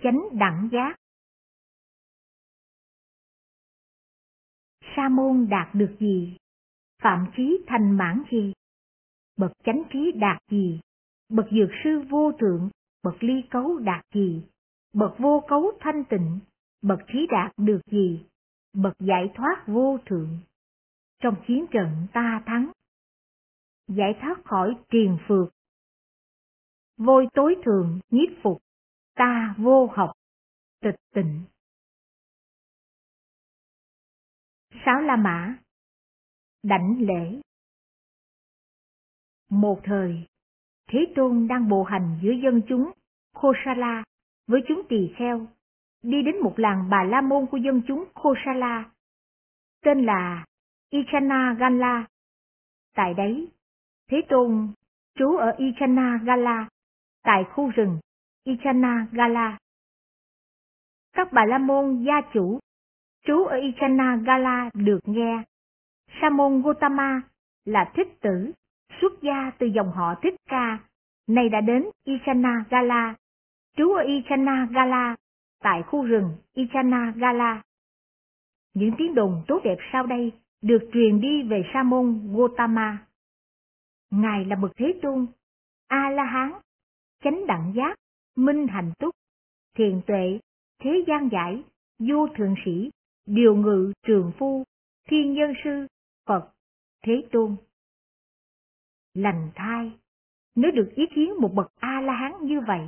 chánh 0.03 0.21
đẳng 0.39 0.69
giác. 0.71 0.99
Sa 4.96 5.10
môn 5.10 5.48
đạt 5.50 5.75
được 5.75 5.96
gì? 6.00 6.38
Phạm 7.01 7.25
trí 7.38 7.63
thành 7.67 7.98
mãn 7.98 8.24
gì? 8.31 8.53
Bậc 9.38 9.51
chánh 9.63 9.84
trí 9.93 10.12
đạt 10.12 10.41
gì? 10.51 10.79
Bậc 11.29 11.46
dược 11.51 11.69
sư 11.84 12.03
vô 12.10 12.31
thượng, 12.39 12.69
bậc 13.03 13.24
ly 13.24 13.43
cấu 13.51 13.77
đạt 13.77 14.05
gì? 14.13 14.43
Bậc 14.93 15.15
vô 15.19 15.43
cấu 15.48 15.72
thanh 15.79 16.03
tịnh, 16.10 16.39
bậc 16.81 17.00
trí 17.08 17.27
đạt 17.31 17.53
được 17.58 17.81
gì? 17.91 18.25
Bậc 18.74 18.93
giải 19.00 19.31
thoát 19.36 19.63
vô 19.67 19.98
thượng. 20.05 20.38
Trong 21.19 21.36
chiến 21.48 21.65
trận 21.72 22.08
ta 22.13 22.43
thắng. 22.46 22.72
Giải 23.88 24.17
thoát 24.22 24.36
khỏi 24.46 24.75
triền 24.89 25.17
phược. 25.27 25.53
Vôi 26.98 27.27
tối 27.34 27.55
thường 27.65 28.00
nhiếp 28.10 28.29
phục, 28.43 28.62
ta 29.15 29.55
vô 29.58 29.89
học, 29.93 30.12
tịch 30.81 30.96
tịnh. 31.13 31.43
Sáu 34.85 35.01
La 35.01 35.15
Mã 35.15 35.57
Đảnh 36.63 36.95
lễ 36.99 37.41
Một 39.49 39.79
thời, 39.83 40.25
Thế 40.88 40.99
Tôn 41.15 41.47
đang 41.47 41.69
bộ 41.69 41.83
hành 41.83 42.19
giữa 42.21 42.31
dân 42.43 42.61
chúng 42.67 42.91
Khosala 43.33 44.03
với 44.47 44.61
chúng 44.67 44.81
tỳ 44.89 45.13
kheo, 45.17 45.47
đi 46.03 46.21
đến 46.21 46.35
một 46.43 46.53
làng 46.57 46.89
bà 46.89 47.03
la 47.03 47.21
môn 47.21 47.45
của 47.45 47.57
dân 47.57 47.81
chúng 47.88 48.05
Khosala, 48.13 48.91
tên 49.81 50.05
là 50.05 50.45
Ichana 50.89 51.55
Gala. 51.59 52.07
Tại 52.95 53.13
đấy, 53.13 53.51
Thế 54.07 54.21
Tôn 54.29 54.73
trú 55.15 55.35
ở 55.35 55.55
Ichana 55.57 56.19
Gala, 56.23 56.69
tại 57.23 57.43
khu 57.43 57.69
rừng 57.69 57.99
Ichana 58.43 59.07
Gala. 59.11 59.57
Các 61.13 61.27
bà 61.31 61.45
la 61.45 61.57
môn 61.57 62.03
gia 62.05 62.21
chủ 62.33 62.59
trú 63.23 63.43
ở 63.43 63.57
Ichana 63.57 64.15
Gala 64.15 64.69
được 64.73 64.99
nghe. 65.05 65.43
Sa 66.21 66.29
môn 66.29 66.61
Gotama 66.61 67.21
là 67.65 67.91
thích 67.95 68.07
tử, 68.21 68.51
xuất 69.01 69.21
gia 69.21 69.51
từ 69.57 69.67
dòng 69.67 69.91
họ 69.91 70.15
Thích 70.21 70.35
Ca, 70.49 70.79
nay 71.27 71.49
đã 71.49 71.61
đến 71.61 71.89
Ichana 72.03 72.65
Gala, 72.69 73.15
trú 73.77 73.91
ở 73.91 74.03
Ichana 74.03 74.67
Gala, 74.71 75.15
tại 75.59 75.83
khu 75.83 76.03
rừng 76.03 76.35
Ichana 76.53 77.13
Gala. 77.15 77.61
Những 78.73 78.91
tiếng 78.97 79.15
đồn 79.15 79.43
tốt 79.47 79.61
đẹp 79.63 79.77
sau 79.91 80.05
đây 80.05 80.31
được 80.61 80.89
truyền 80.93 81.21
đi 81.21 81.43
về 81.43 81.63
Sa 81.73 81.83
môn 81.83 82.33
Gotama. 82.33 83.05
Ngài 84.11 84.45
là 84.45 84.55
bậc 84.55 84.71
Thế 84.75 84.99
Tôn, 85.01 85.27
A-la-hán, 85.88 86.51
chánh 87.23 87.47
đẳng 87.47 87.73
giác, 87.75 87.95
minh 88.35 88.67
hành 88.67 88.91
túc, 88.99 89.15
thiền 89.77 90.01
tuệ, 90.07 90.39
thế 90.81 91.03
gian 91.07 91.29
giải, 91.31 91.63
vô 91.99 92.27
thượng 92.27 92.55
sĩ, 92.65 92.89
điều 93.29 93.55
ngự 93.55 93.93
trường 94.07 94.31
phu, 94.38 94.63
thiên 95.07 95.33
nhân 95.33 95.53
sư, 95.63 95.88
Phật, 96.25 96.51
Thế 97.05 97.27
Tôn. 97.31 97.55
Lành 99.13 99.51
thai, 99.55 99.91
nếu 100.55 100.71
được 100.71 100.91
ý 100.95 101.05
kiến 101.15 101.33
một 101.41 101.53
bậc 101.53 101.71
A-la-hán 101.79 102.33
như 102.41 102.59
vậy. 102.67 102.88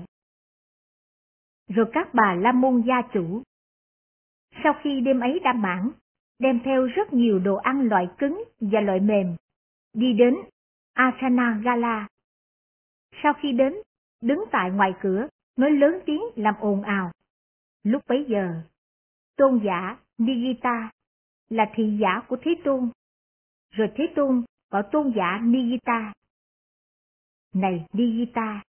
Rồi 1.68 1.86
các 1.94 2.14
bà 2.14 2.36
la 2.36 2.52
môn 2.52 2.84
gia 2.88 3.02
chủ. 3.14 3.44
Sau 4.64 4.74
khi 4.84 5.02
đêm 5.02 5.20
ấy 5.20 5.40
đã 5.44 5.54
mãn, 5.54 5.92
đem 6.40 6.60
theo 6.66 6.86
rất 6.86 7.14
nhiều 7.14 7.40
đồ 7.40 7.56
ăn 7.56 7.88
loại 7.88 8.08
cứng 8.18 8.44
và 8.60 8.82
loại 8.82 9.00
mềm, 9.00 9.36
đi 9.94 10.14
đến 10.14 10.36
Asana 10.94 11.62
Gala. 11.64 12.08
Sau 13.24 13.34
khi 13.42 13.52
đến, 13.52 13.74
đứng 14.22 14.44
tại 14.52 14.72
ngoài 14.72 14.94
cửa, 15.02 15.28
nói 15.58 15.72
lớn 15.72 16.00
tiếng 16.06 16.22
làm 16.36 16.56
ồn 16.60 16.82
ào. 16.82 17.12
Lúc 17.84 18.02
bấy 18.08 18.26
giờ, 18.30 18.62
tôn 19.38 19.60
giả 19.66 19.98
Nigita 20.22 20.92
là 21.50 21.66
thị 21.76 21.98
giả 22.02 22.22
của 22.28 22.38
Thế 22.42 22.52
Tôn, 22.64 22.90
rồi 23.72 23.92
Thế 23.96 24.04
Tôn 24.16 24.44
gọi 24.72 24.84
tôn 24.92 25.14
giả 25.16 25.40
Nigita. 25.44 26.14
Này 27.54 27.86
Nigita, 27.94 28.64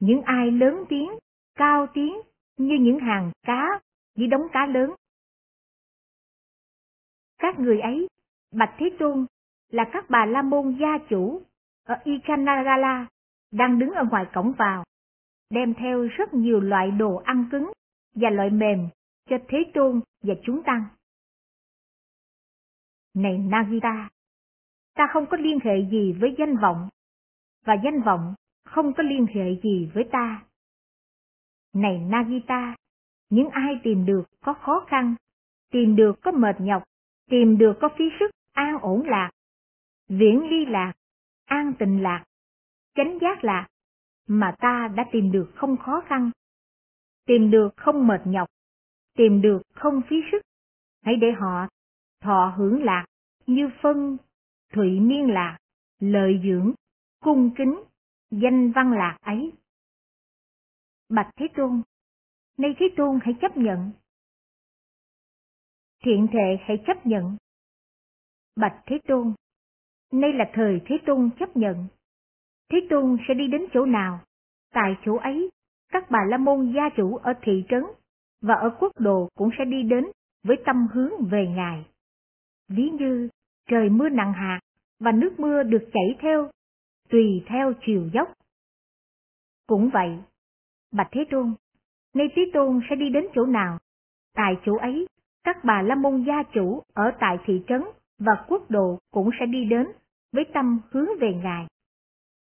những 0.00 0.22
ai 0.22 0.50
lớn 0.50 0.84
tiếng, 0.88 1.10
cao 1.54 1.86
tiếng 1.94 2.14
như 2.56 2.74
những 2.80 2.98
hàng 2.98 3.30
cá 3.42 3.80
với 4.16 4.26
đống 4.26 4.42
cá 4.52 4.66
lớn. 4.66 4.90
Các 7.38 7.58
người 7.58 7.80
ấy, 7.80 8.08
Bạch 8.52 8.74
Thế 8.78 8.90
Tôn, 8.98 9.26
là 9.70 9.84
các 9.92 10.04
bà 10.10 10.26
la 10.26 10.42
môn 10.42 10.76
gia 10.80 10.98
chủ 11.08 11.42
ở 11.84 11.96
Ikanagala, 12.04 13.06
đang 13.52 13.78
đứng 13.78 13.90
ở 13.90 14.04
ngoài 14.10 14.26
cổng 14.34 14.52
vào, 14.52 14.84
đem 15.50 15.74
theo 15.74 16.02
rất 16.02 16.34
nhiều 16.34 16.60
loại 16.60 16.90
đồ 16.90 17.16
ăn 17.16 17.48
cứng 17.52 17.72
và 18.14 18.30
loại 18.30 18.50
mềm 18.50 18.88
cho 19.26 19.36
Thế 19.48 19.58
Tôn 19.74 20.00
và 20.22 20.34
chúng 20.44 20.62
tăng. 20.66 20.84
Này 23.14 23.38
Nagita, 23.38 24.10
ta 24.94 25.08
không 25.12 25.26
có 25.30 25.36
liên 25.36 25.58
hệ 25.64 25.90
gì 25.90 26.12
với 26.12 26.34
danh 26.38 26.56
vọng, 26.56 26.88
và 27.64 27.74
danh 27.84 28.02
vọng 28.02 28.34
không 28.64 28.94
có 28.94 29.02
liên 29.02 29.26
hệ 29.34 29.60
gì 29.62 29.90
với 29.94 30.04
ta. 30.12 30.44
Này 31.72 31.98
Nagita, 31.98 32.76
những 33.30 33.50
ai 33.50 33.80
tìm 33.82 34.06
được 34.06 34.24
có 34.40 34.54
khó 34.54 34.84
khăn, 34.88 35.14
tìm 35.70 35.96
được 35.96 36.20
có 36.22 36.32
mệt 36.32 36.56
nhọc, 36.60 36.82
tìm 37.30 37.58
được 37.58 37.78
có 37.80 37.88
phí 37.98 38.04
sức, 38.20 38.30
an 38.52 38.78
ổn 38.80 39.02
lạc, 39.06 39.30
viễn 40.08 40.48
ly 40.50 40.66
lạc, 40.66 40.92
an 41.44 41.72
tình 41.78 42.02
lạc, 42.02 42.24
chánh 42.94 43.18
giác 43.20 43.44
lạc, 43.44 43.68
mà 44.26 44.54
ta 44.58 44.88
đã 44.96 45.04
tìm 45.12 45.32
được 45.32 45.52
không 45.54 45.76
khó 45.76 46.02
khăn, 46.06 46.30
tìm 47.26 47.50
được 47.50 47.76
không 47.76 48.06
mệt 48.06 48.20
nhọc, 48.24 48.48
tìm 49.14 49.42
được 49.42 49.62
không 49.74 50.02
phí 50.08 50.16
sức, 50.32 50.42
hãy 51.02 51.16
để 51.16 51.32
họ 51.32 51.68
thọ 52.20 52.54
hưởng 52.56 52.84
lạc 52.84 53.06
như 53.46 53.70
phân, 53.82 54.16
thụy 54.72 55.00
miên 55.00 55.30
lạc, 55.30 55.58
lợi 55.98 56.40
dưỡng, 56.44 56.72
cung 57.20 57.50
kính, 57.56 57.82
danh 58.30 58.72
văn 58.72 58.92
lạc 58.92 59.18
ấy. 59.20 59.52
Bạch 61.08 61.30
Thế 61.36 61.46
Tôn, 61.56 61.82
nay 62.56 62.74
Thế 62.78 62.86
Tôn 62.96 63.18
hãy 63.22 63.34
chấp 63.40 63.56
nhận. 63.56 63.92
Thiện 66.04 66.26
thệ 66.32 66.58
hãy 66.60 66.82
chấp 66.86 67.06
nhận. 67.06 67.36
Bạch 68.56 68.82
Thế 68.86 68.98
Tôn, 69.08 69.34
nay 70.12 70.32
là 70.32 70.50
thời 70.54 70.80
Thế 70.86 70.98
Tôn 71.06 71.30
chấp 71.38 71.56
nhận. 71.56 71.86
Thế 72.68 72.86
Tôn 72.90 73.16
sẽ 73.28 73.34
đi 73.34 73.46
đến 73.46 73.66
chỗ 73.72 73.86
nào? 73.86 74.20
Tại 74.72 74.96
chỗ 75.04 75.16
ấy, 75.16 75.50
các 75.88 76.10
bà 76.10 76.18
la 76.28 76.36
môn 76.36 76.72
gia 76.76 76.88
chủ 76.96 77.16
ở 77.16 77.32
thị 77.42 77.64
trấn 77.68 77.84
và 78.42 78.54
ở 78.54 78.76
quốc 78.80 78.92
đồ 78.98 79.28
cũng 79.34 79.50
sẽ 79.58 79.64
đi 79.64 79.82
đến 79.82 80.04
với 80.44 80.56
tâm 80.66 80.86
hướng 80.92 81.10
về 81.30 81.46
Ngài. 81.46 81.86
Ví 82.68 82.90
như 82.90 83.28
trời 83.68 83.88
mưa 83.88 84.08
nặng 84.08 84.32
hạt 84.32 84.60
và 85.00 85.12
nước 85.12 85.40
mưa 85.40 85.62
được 85.62 85.88
chảy 85.92 86.16
theo, 86.20 86.50
tùy 87.08 87.44
theo 87.46 87.72
chiều 87.86 88.08
dốc. 88.14 88.32
Cũng 89.66 89.90
vậy, 89.92 90.18
Bạch 90.92 91.08
Thế 91.12 91.24
Tôn, 91.30 91.54
nay 92.14 92.26
Thế 92.36 92.42
Tôn 92.52 92.80
sẽ 92.90 92.96
đi 92.96 93.10
đến 93.10 93.26
chỗ 93.34 93.46
nào? 93.46 93.78
Tại 94.34 94.54
chỗ 94.66 94.76
ấy, 94.76 95.06
các 95.44 95.56
bà 95.64 95.82
la 95.82 95.94
môn 95.94 96.24
gia 96.26 96.42
chủ 96.54 96.82
ở 96.92 97.12
tại 97.20 97.36
thị 97.44 97.62
trấn 97.68 97.82
và 98.18 98.44
quốc 98.48 98.70
độ 98.70 98.98
cũng 99.10 99.30
sẽ 99.40 99.46
đi 99.46 99.64
đến 99.64 99.86
với 100.32 100.44
tâm 100.54 100.80
hướng 100.90 101.08
về 101.20 101.34
Ngài. 101.42 101.66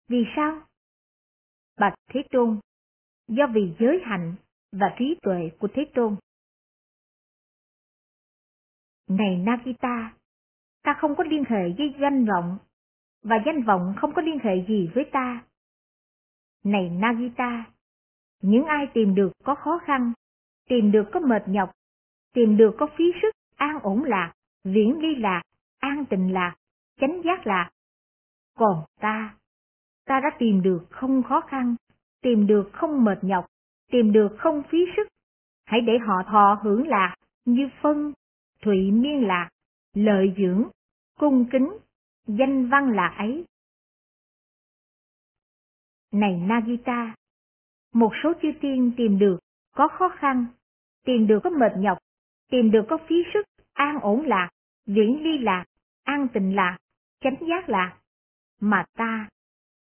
Vì 0.08 0.24
sao? 0.36 0.62
Bạch 1.80 1.94
Thế 2.10 2.22
Tôn, 2.32 2.60
do 3.28 3.48
vì 3.54 3.74
giới 3.80 4.02
hạnh 4.04 4.36
và 4.72 4.96
trí 5.00 5.16
tuệ 5.22 5.52
của 5.60 5.68
Thế 5.74 5.86
Tôn. 5.94 6.16
Này 9.08 9.38
Nagita, 9.38 10.14
ta 10.84 10.98
không 11.00 11.16
có 11.16 11.24
liên 11.24 11.44
hệ 11.50 11.74
với 11.78 11.96
danh 12.02 12.26
vọng, 12.26 12.58
và 13.24 13.36
danh 13.46 13.64
vọng 13.64 13.94
không 13.98 14.14
có 14.14 14.22
liên 14.22 14.40
hệ 14.44 14.66
gì 14.68 14.90
với 14.96 15.06
ta. 15.12 15.44
Này 16.64 16.90
Nagita, 16.90 17.66
những 18.42 18.66
ai 18.66 18.88
tìm 18.94 19.16
được 19.16 19.32
có 19.44 19.56
khó 19.56 19.80
khăn, 19.86 20.14
tìm 20.70 20.92
được 20.92 21.10
có 21.14 21.20
mệt 21.20 21.44
nhọc, 21.48 21.72
tìm 22.34 22.58
được 22.58 22.76
có 22.80 22.88
phí 22.98 23.06
sức, 23.22 23.32
an 23.56 23.80
ổn 23.84 24.04
lạc, 24.04 24.34
viễn 24.64 25.00
ly 25.00 25.16
lạc, 25.16 25.42
an 25.80 26.06
tình 26.10 26.34
lạc, 26.34 26.56
chánh 27.00 27.22
giác 27.26 27.48
lạc. 27.48 27.72
Còn 28.58 28.86
ta, 29.00 29.36
ta 30.06 30.20
đã 30.20 30.30
tìm 30.40 30.62
được 30.62 30.86
không 30.90 31.24
khó 31.24 31.42
khăn, 31.42 31.76
tìm 32.22 32.48
được 32.48 32.70
không 32.74 33.04
mệt 33.04 33.18
nhọc, 33.22 33.46
tìm 33.92 34.12
được 34.12 34.36
không 34.38 34.64
phí 34.70 34.78
sức. 34.96 35.08
Hãy 35.66 35.82
để 35.82 35.94
họ 36.08 36.24
thọ 36.32 36.60
hưởng 36.64 36.88
lạc 36.88 37.16
như 37.46 37.70
phân, 37.82 38.14
thụy 38.62 38.92
miên 38.92 39.28
lạc, 39.28 39.50
lợi 39.94 40.34
dưỡng, 40.38 40.70
cung 41.20 41.46
kính, 41.52 41.70
danh 42.28 42.70
văn 42.70 42.92
là 42.92 43.08
ấy. 43.08 43.46
Này 46.12 46.42
Nagita, 46.48 47.16
một 47.94 48.12
số 48.24 48.34
chư 48.42 48.52
tiên 48.62 48.92
tìm 48.98 49.20
được 49.20 49.40
có 49.76 49.88
khó 49.88 50.10
khăn, 50.10 50.46
tìm 51.06 51.28
được 51.28 51.40
có 51.44 51.50
mệt 51.50 51.72
nhọc, 51.78 51.98
tìm 52.50 52.72
được 52.72 52.86
có 52.90 52.98
phí 53.08 53.16
sức, 53.34 53.46
an 53.74 54.00
ổn 54.02 54.26
lạc, 54.26 54.50
viễn 54.86 55.24
ly 55.24 55.38
lạc, 55.38 55.66
an 56.04 56.28
tịnh 56.34 56.56
lạc, 56.56 56.78
chánh 57.20 57.36
giác 57.50 57.70
lạc. 57.70 57.98
Mà 58.60 58.86
ta, 58.94 59.30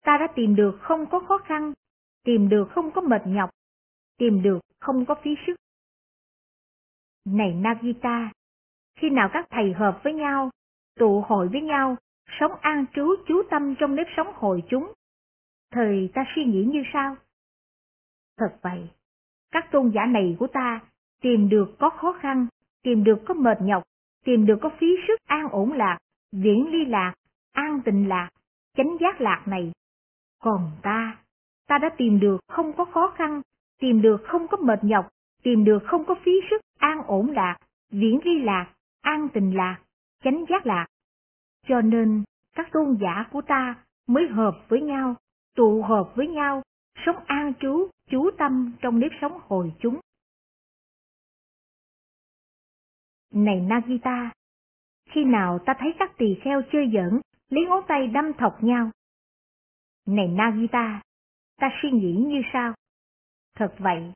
ta 0.04 0.18
đã 0.18 0.26
tìm 0.34 0.56
được 0.56 0.78
không 0.80 1.06
có 1.10 1.20
khó 1.28 1.38
khăn, 1.38 1.72
tìm 2.24 2.48
được 2.48 2.68
không 2.70 2.90
có 2.90 3.00
mệt 3.00 3.22
nhọc, 3.26 3.50
tìm 4.18 4.42
được 4.42 4.58
không 4.80 5.06
có 5.06 5.14
phí 5.22 5.30
sức. 5.46 5.54
Này 7.24 7.54
Nagita, 7.54 8.32
khi 8.96 9.10
nào 9.10 9.30
các 9.32 9.46
thầy 9.50 9.72
hợp 9.72 10.00
với 10.04 10.14
nhau, 10.14 10.50
tụ 10.98 11.20
hội 11.20 11.48
với 11.48 11.60
nhau, 11.60 11.96
sống 12.40 12.52
an 12.60 12.84
trú 12.94 13.14
chú 13.28 13.42
tâm 13.50 13.74
trong 13.78 13.94
nếp 13.94 14.06
sống 14.16 14.32
hội 14.34 14.62
chúng, 14.70 14.92
thời 15.70 16.10
ta 16.14 16.24
suy 16.34 16.44
nghĩ 16.44 16.64
như 16.64 16.82
sao? 16.92 17.16
Thật 18.36 18.58
vậy, 18.62 18.88
các 19.50 19.68
tôn 19.72 19.90
giả 19.94 20.06
này 20.06 20.36
của 20.38 20.46
ta 20.46 20.80
tìm 21.20 21.48
được 21.48 21.76
có 21.78 21.90
khó 21.90 22.18
khăn, 22.20 22.46
tìm 22.82 23.04
được 23.04 23.18
có 23.26 23.34
mệt 23.34 23.58
nhọc, 23.60 23.82
tìm 24.24 24.46
được 24.46 24.58
có 24.62 24.70
phí 24.78 24.86
sức 25.08 25.20
an 25.26 25.48
ổn 25.50 25.72
lạc, 25.72 25.98
viễn 26.32 26.68
ly 26.72 26.84
lạc, 26.84 27.14
an 27.52 27.80
tịnh 27.84 28.08
lạc, 28.08 28.30
chánh 28.76 28.96
giác 29.00 29.20
lạc 29.20 29.42
này. 29.46 29.72
Còn 30.38 30.70
ta, 30.82 31.18
ta 31.66 31.78
đã 31.78 31.88
tìm 31.96 32.20
được 32.20 32.40
không 32.48 32.72
có 32.76 32.84
khó 32.84 33.14
khăn, 33.16 33.42
tìm 33.78 34.02
được 34.02 34.16
không 34.24 34.48
có 34.48 34.56
mệt 34.56 34.78
nhọc, 34.82 35.08
tìm 35.42 35.64
được 35.64 35.78
không 35.86 36.04
có 36.04 36.14
phí 36.24 36.32
sức 36.50 36.60
an 36.78 37.02
ổn 37.06 37.30
lạc, 37.30 37.58
viễn 37.90 38.20
ly 38.24 38.42
lạc, 38.42 38.74
an 39.00 39.28
tình 39.34 39.56
lạc, 39.56 39.80
chánh 40.24 40.44
giác 40.48 40.66
lạc. 40.66 40.86
Cho 41.66 41.80
nên, 41.80 42.24
các 42.54 42.68
tôn 42.72 42.96
giả 43.00 43.26
của 43.32 43.42
ta 43.42 43.84
mới 44.06 44.28
hợp 44.28 44.64
với 44.68 44.80
nhau, 44.80 45.16
tụ 45.56 45.82
hợp 45.82 46.12
với 46.14 46.28
nhau, 46.28 46.62
sống 47.06 47.16
an 47.26 47.52
trú, 47.60 47.88
chú 48.10 48.30
tâm 48.38 48.72
trong 48.80 48.98
nếp 48.98 49.10
sống 49.20 49.40
hồi 49.42 49.72
chúng. 49.80 50.00
Này 53.32 53.60
Nagita, 53.60 54.30
khi 55.10 55.24
nào 55.24 55.58
ta 55.66 55.74
thấy 55.78 55.94
các 55.98 56.12
tỳ 56.18 56.38
kheo 56.44 56.62
chơi 56.72 56.90
giỡn, 56.94 57.20
lấy 57.48 57.64
ngón 57.68 57.84
tay 57.88 58.06
đâm 58.06 58.32
thọc 58.32 58.62
nhau? 58.62 58.90
Này 60.06 60.28
Nagita, 60.28 61.02
ta 61.60 61.68
suy 61.82 61.90
nghĩ 61.90 62.24
như 62.28 62.42
sao? 62.52 62.74
Thật 63.58 63.74
vậy, 63.78 64.12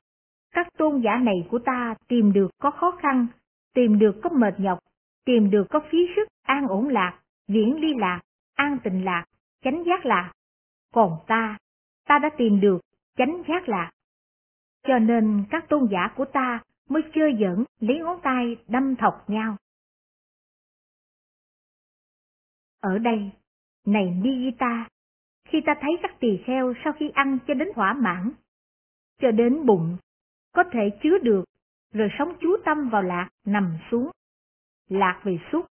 các 0.52 0.66
tôn 0.78 1.00
giả 1.00 1.16
này 1.16 1.46
của 1.50 1.58
ta 1.58 1.94
tìm 2.08 2.32
được 2.32 2.48
có 2.58 2.70
khó 2.70 2.98
khăn, 3.02 3.26
tìm 3.74 3.98
được 3.98 4.20
có 4.22 4.30
mệt 4.30 4.54
nhọc, 4.58 4.78
tìm 5.24 5.50
được 5.50 5.64
có 5.70 5.80
phí 5.90 5.98
sức 6.16 6.28
an 6.42 6.66
ổn 6.68 6.88
lạc, 6.88 7.20
viễn 7.48 7.80
ly 7.80 7.94
lạc, 7.94 8.20
an 8.54 8.78
tịnh 8.84 9.04
lạc, 9.04 9.24
chánh 9.64 9.84
giác 9.86 10.06
lạc. 10.06 10.32
Còn 10.94 11.18
ta, 11.26 11.58
ta 12.06 12.18
đã 12.18 12.30
tìm 12.36 12.60
được 12.60 12.80
chánh 13.16 13.42
giác 13.48 13.68
lạc. 13.68 13.90
Cho 14.82 14.98
nên 14.98 15.44
các 15.50 15.68
tôn 15.68 15.88
giả 15.90 16.12
của 16.16 16.24
ta 16.24 16.60
mới 16.88 17.02
chơi 17.14 17.36
giỡn 17.40 17.64
lấy 17.80 17.98
ngón 17.98 18.20
tay 18.22 18.56
đâm 18.68 18.96
thọc 18.96 19.30
nhau. 19.30 19.56
Ở 22.80 22.98
đây, 22.98 23.30
này 23.86 24.10
Nigita, 24.22 24.88
khi 25.48 25.60
ta 25.66 25.74
thấy 25.80 25.90
các 26.02 26.20
tỳ 26.20 26.42
kheo 26.46 26.74
sau 26.84 26.92
khi 26.92 27.10
ăn 27.14 27.38
cho 27.46 27.54
đến 27.54 27.68
thỏa 27.74 27.94
mãn, 27.94 28.32
cho 29.22 29.30
đến 29.30 29.66
bụng, 29.66 29.96
có 30.52 30.64
thể 30.72 30.98
chứa 31.02 31.18
được, 31.18 31.44
rồi 31.92 32.08
sống 32.18 32.36
chú 32.40 32.56
tâm 32.64 32.88
vào 32.88 33.02
lạc 33.02 33.28
nằm 33.46 33.78
xuống, 33.90 34.10
lạc 34.88 35.20
về 35.24 35.38
xúc, 35.52 35.66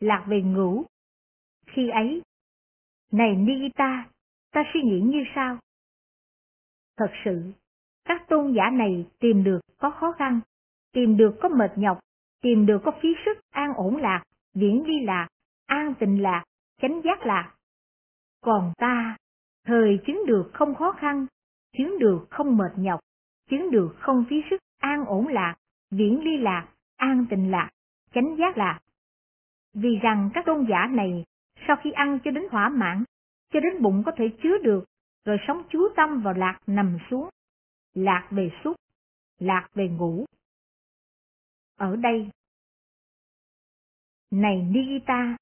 lạc 0.00 0.24
về 0.28 0.42
ngủ. 0.42 0.84
Khi 1.66 1.88
ấy, 1.88 2.22
này 3.12 3.36
Nigita, 3.36 4.08
ta 4.52 4.62
suy 4.72 4.80
nghĩ 4.82 5.00
như 5.00 5.24
sao? 5.34 5.58
Thật 6.96 7.10
sự, 7.24 7.52
các 8.04 8.28
tôn 8.28 8.52
giả 8.52 8.70
này 8.70 9.06
tìm 9.18 9.44
được 9.44 9.60
có 9.78 9.90
khó 9.90 10.12
khăn, 10.12 10.40
tìm 10.92 11.16
được 11.16 11.36
có 11.40 11.48
mệt 11.48 11.72
nhọc, 11.76 11.98
tìm 12.42 12.66
được 12.66 12.78
có 12.84 12.92
phí 13.02 13.08
sức 13.24 13.38
an 13.50 13.74
ổn 13.76 13.96
lạc, 13.96 14.24
viễn 14.54 14.84
ly 14.86 15.04
lạc, 15.04 15.28
an 15.66 15.94
tịnh 15.98 16.22
lạc, 16.22 16.44
chánh 16.82 17.00
giác 17.04 17.26
lạc. 17.26 17.54
Còn 18.40 18.72
ta, 18.76 19.16
thời 19.66 19.98
chứng 20.06 20.26
được 20.26 20.50
không 20.52 20.74
khó 20.74 20.92
khăn, 20.92 21.26
chứng 21.78 21.98
được 21.98 22.26
không 22.30 22.56
mệt 22.56 22.72
nhọc, 22.76 23.00
chứng 23.50 23.70
được 23.70 23.94
không 23.98 24.24
phí 24.30 24.36
sức 24.50 24.60
an 24.78 25.04
ổn 25.04 25.28
lạc, 25.28 25.56
viễn 25.90 26.20
ly 26.24 26.36
lạc, 26.36 26.68
an 26.96 27.26
tình 27.30 27.50
lạc, 27.50 27.70
chánh 28.14 28.36
giác 28.38 28.56
lạc. 28.56 28.80
Vì 29.74 29.98
rằng 30.02 30.30
các 30.34 30.44
tôn 30.46 30.66
giả 30.68 30.86
này, 30.90 31.24
sau 31.66 31.76
khi 31.82 31.92
ăn 31.92 32.18
cho 32.24 32.30
đến 32.30 32.44
hỏa 32.50 32.68
mãn, 32.68 33.04
cho 33.52 33.60
đến 33.60 33.82
bụng 33.82 34.02
có 34.06 34.12
thể 34.16 34.24
chứa 34.42 34.58
được, 34.62 34.84
rồi 35.24 35.36
sống 35.48 35.62
chú 35.70 35.88
tâm 35.96 36.22
vào 36.22 36.34
lạc 36.34 36.60
nằm 36.66 36.98
xuống, 37.10 37.28
lạc 37.94 38.28
về 38.30 38.50
xúc, 38.64 38.76
lạc 39.38 39.68
về 39.74 39.88
ngủ. 39.88 40.24
Ở 41.76 41.96
đây, 41.96 42.30
này 44.30 44.56
Nigita, 44.62 45.36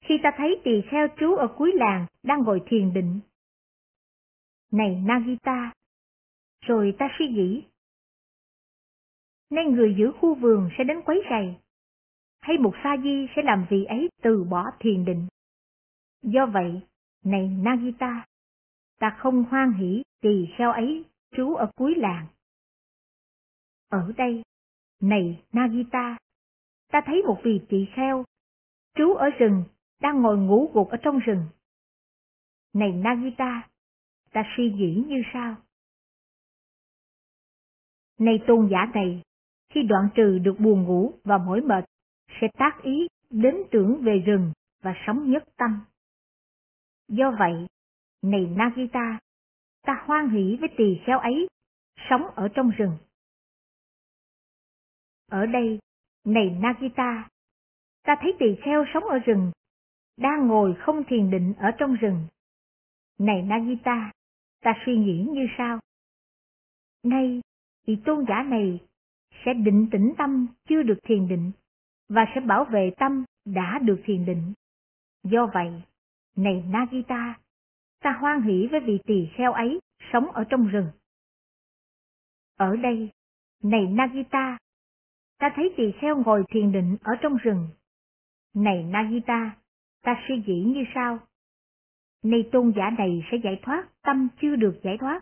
khi 0.00 0.20
ta 0.22 0.30
thấy 0.36 0.60
tỳ 0.64 0.82
kheo 0.90 1.08
trú 1.20 1.34
ở 1.34 1.54
cuối 1.56 1.72
làng 1.74 2.06
đang 2.22 2.42
ngồi 2.42 2.62
thiền 2.66 2.92
định. 2.92 3.20
Này 4.72 5.02
Nagita, 5.04 5.72
rồi 6.60 6.96
ta 6.98 7.08
suy 7.18 7.28
nghĩ. 7.28 7.64
nay 9.50 9.64
người 9.64 9.94
giữ 9.98 10.12
khu 10.20 10.34
vườn 10.34 10.70
sẽ 10.78 10.84
đến 10.84 11.02
quấy 11.04 11.22
rầy, 11.30 11.56
hay 12.40 12.58
một 12.58 12.74
sa 12.84 12.96
di 13.02 13.26
sẽ 13.36 13.42
làm 13.42 13.66
vị 13.70 13.84
ấy 13.84 14.08
từ 14.22 14.44
bỏ 14.44 14.70
thiền 14.80 15.04
định. 15.04 15.26
Do 16.22 16.46
vậy, 16.46 16.80
này 17.24 17.48
Nagita, 17.48 18.26
ta 18.98 19.16
không 19.18 19.44
hoan 19.44 19.72
hỷ 19.72 20.02
tỳ 20.20 20.46
kheo 20.58 20.72
ấy 20.72 21.04
trú 21.36 21.54
ở 21.54 21.70
cuối 21.76 21.94
làng. 21.96 22.26
Ở 23.88 24.12
đây, 24.16 24.42
này 25.00 25.44
Nagita, 25.52 26.18
ta 26.92 27.00
thấy 27.06 27.22
một 27.22 27.40
vị 27.44 27.60
tỳ 27.68 27.86
kheo 27.94 28.24
trú 28.94 29.14
ở 29.14 29.30
rừng 29.38 29.64
đang 30.00 30.22
ngồi 30.22 30.36
ngủ 30.38 30.70
gục 30.74 30.88
ở 30.90 30.96
trong 31.02 31.18
rừng. 31.18 31.46
Này 32.72 32.92
Nagita, 32.92 33.68
ta 34.32 34.42
suy 34.56 34.70
nghĩ 34.70 35.04
như 35.06 35.22
sao? 35.32 35.56
Này 38.18 38.40
tôn 38.46 38.68
giả 38.70 38.86
này, 38.94 39.22
khi 39.70 39.82
đoạn 39.82 40.08
trừ 40.14 40.38
được 40.38 40.54
buồn 40.58 40.82
ngủ 40.82 41.12
và 41.24 41.38
mỏi 41.38 41.60
mệt, 41.60 41.84
sẽ 42.40 42.48
tác 42.58 42.82
ý 42.82 43.06
đến 43.30 43.56
tưởng 43.70 44.00
về 44.02 44.18
rừng 44.18 44.52
và 44.82 44.94
sống 45.06 45.30
nhất 45.30 45.44
tâm. 45.56 45.84
Do 47.08 47.36
vậy, 47.38 47.66
này 48.22 48.46
Nagita, 48.46 49.18
ta 49.82 50.04
hoan 50.06 50.28
hỷ 50.28 50.56
với 50.60 50.68
tỳ 50.76 51.00
kheo 51.06 51.18
ấy, 51.18 51.48
sống 52.10 52.22
ở 52.34 52.48
trong 52.54 52.70
rừng. 52.70 52.96
Ở 55.30 55.46
đây, 55.46 55.78
này 56.24 56.58
Nagita, 56.60 57.28
ta 58.02 58.16
thấy 58.20 58.36
tỳ 58.38 58.46
kheo 58.64 58.84
sống 58.94 59.04
ở 59.04 59.18
rừng, 59.18 59.52
đang 60.16 60.46
ngồi 60.46 60.74
không 60.78 61.04
thiền 61.04 61.30
định 61.30 61.54
ở 61.58 61.70
trong 61.78 61.94
rừng. 61.94 62.26
Này 63.18 63.42
Nagita, 63.42 64.12
ta 64.62 64.74
suy 64.86 64.96
nghĩ 64.96 65.26
như 65.30 65.46
sau. 65.58 65.78
Nay, 67.02 67.40
vị 67.86 67.96
tôn 68.04 68.24
giả 68.28 68.42
này 68.42 68.80
sẽ 69.44 69.54
định 69.54 69.88
tĩnh 69.90 70.12
tâm 70.18 70.46
chưa 70.68 70.82
được 70.82 70.98
thiền 71.02 71.28
định, 71.28 71.52
và 72.08 72.26
sẽ 72.34 72.40
bảo 72.40 72.64
vệ 72.64 72.90
tâm 72.98 73.24
đã 73.44 73.78
được 73.78 74.00
thiền 74.04 74.24
định. 74.24 74.52
Do 75.24 75.46
vậy, 75.54 75.82
này 76.36 76.64
Nagita, 76.68 77.38
ta 78.00 78.12
hoan 78.20 78.42
hỷ 78.42 78.68
với 78.70 78.80
vị 78.80 78.98
tỳ 79.06 79.28
kheo 79.36 79.52
ấy 79.52 79.80
sống 80.12 80.32
ở 80.32 80.44
trong 80.44 80.68
rừng. 80.68 80.90
Ở 82.56 82.76
đây, 82.76 83.10
này 83.62 83.86
Nagita, 83.86 84.58
ta 85.38 85.52
thấy 85.54 85.74
tỳ 85.76 85.92
kheo 86.00 86.22
ngồi 86.22 86.44
thiền 86.48 86.72
định 86.72 86.96
ở 87.02 87.12
trong 87.22 87.36
rừng. 87.36 87.68
Này 88.54 88.82
Nagita, 88.82 89.56
ta 90.02 90.24
suy 90.28 90.42
nghĩ 90.46 90.64
như 90.64 90.84
sau. 90.94 91.18
Này 92.22 92.48
tôn 92.52 92.72
giả 92.76 92.90
này 92.98 93.22
sẽ 93.30 93.38
giải 93.44 93.60
thoát 93.62 93.88
tâm 94.02 94.28
chưa 94.40 94.56
được 94.56 94.80
giải 94.84 94.96
thoát, 95.00 95.20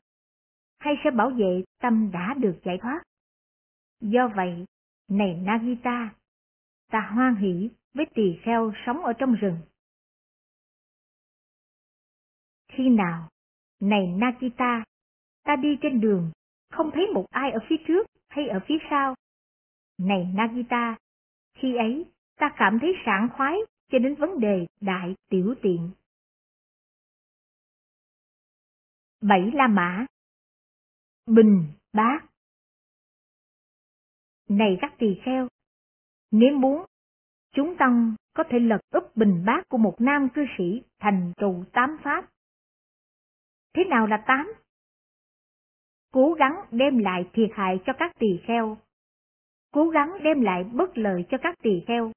hay 0.79 0.95
sẽ 1.05 1.11
bảo 1.11 1.31
vệ 1.31 1.65
tâm 1.81 2.11
đã 2.13 2.35
được 2.35 2.61
giải 2.65 2.79
thoát. 2.83 3.03
Do 4.01 4.29
vậy, 4.37 4.65
này 5.09 5.41
Nagita, 5.43 6.15
ta 6.91 7.11
hoan 7.15 7.35
hỷ 7.35 7.71
với 7.95 8.07
tỳ 8.15 8.39
kheo 8.43 8.73
sống 8.87 9.05
ở 9.05 9.13
trong 9.13 9.35
rừng. 9.35 9.59
Khi 12.69 12.89
nào, 12.89 13.29
này 13.81 14.07
Nagita, 14.07 14.85
ta 15.45 15.57
đi 15.57 15.79
trên 15.83 16.01
đường, 16.01 16.31
không 16.71 16.91
thấy 16.95 17.07
một 17.15 17.27
ai 17.31 17.51
ở 17.51 17.59
phía 17.69 17.77
trước 17.87 18.07
hay 18.29 18.49
ở 18.49 18.61
phía 18.67 18.79
sau. 18.91 19.15
Này 19.99 20.33
Nagita, 20.35 20.97
khi 21.55 21.77
ấy 21.77 22.05
ta 22.37 22.55
cảm 22.57 22.79
thấy 22.81 22.93
sảng 23.07 23.29
khoái 23.37 23.57
cho 23.91 23.99
đến 23.99 24.15
vấn 24.15 24.41
đề 24.41 24.67
đại 24.81 25.15
tiểu 25.29 25.55
tiện. 25.63 25.91
Bảy 29.21 29.51
La 29.55 29.67
Mã 29.69 30.07
Bình, 31.27 31.65
bát 31.93 32.21
Này 34.49 34.79
các 34.81 34.95
tỳ 34.99 35.21
kheo, 35.25 35.49
nếu 36.31 36.59
muốn, 36.59 36.85
chúng 37.53 37.77
tăng 37.79 38.15
có 38.35 38.45
thể 38.51 38.59
lật 38.59 38.81
úp 38.91 39.17
bình 39.17 39.43
bát 39.47 39.69
của 39.69 39.79
một 39.79 39.97
nam 39.99 40.29
cư 40.35 40.45
sĩ 40.59 40.83
thành 40.99 41.33
trụ 41.37 41.65
tám 41.73 41.97
pháp. 42.05 42.31
Thế 43.75 43.85
nào 43.85 44.07
là 44.07 44.25
tám? 44.27 44.53
Cố 46.13 46.33
gắng 46.33 46.55
đem 46.71 46.99
lại 46.99 47.31
thiệt 47.33 47.51
hại 47.53 47.81
cho 47.87 47.93
các 47.99 48.13
tỳ 48.19 48.41
kheo. 48.47 48.79
Cố 49.73 49.89
gắng 49.89 50.13
đem 50.23 50.41
lại 50.41 50.65
bất 50.65 50.99
lợi 50.99 51.25
cho 51.31 51.39
các 51.43 51.55
tỳ 51.63 51.85
kheo. 51.87 52.13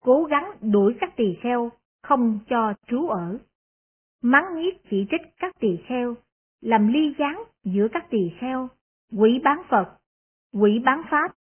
Cố 0.00 0.24
gắng 0.24 0.50
đuổi 0.60 0.96
các 1.00 1.12
tỳ 1.16 1.38
kheo, 1.42 1.70
không 2.02 2.38
cho 2.48 2.74
trú 2.86 3.08
ở. 3.08 3.38
Mắng 4.26 4.56
nhiếc 4.56 4.74
chỉ 4.90 5.06
trích 5.10 5.20
các 5.38 5.54
tỳ 5.60 5.68
kheo, 5.88 6.16
làm 6.60 6.92
ly 6.92 7.14
gián 7.18 7.42
giữa 7.64 7.88
các 7.92 8.06
tỳ 8.10 8.32
kheo, 8.40 8.68
quỷ 9.12 9.40
bán 9.44 9.62
Phật, 9.68 9.98
quỷ 10.52 10.82
bán 10.84 11.02
Pháp, 11.10 11.34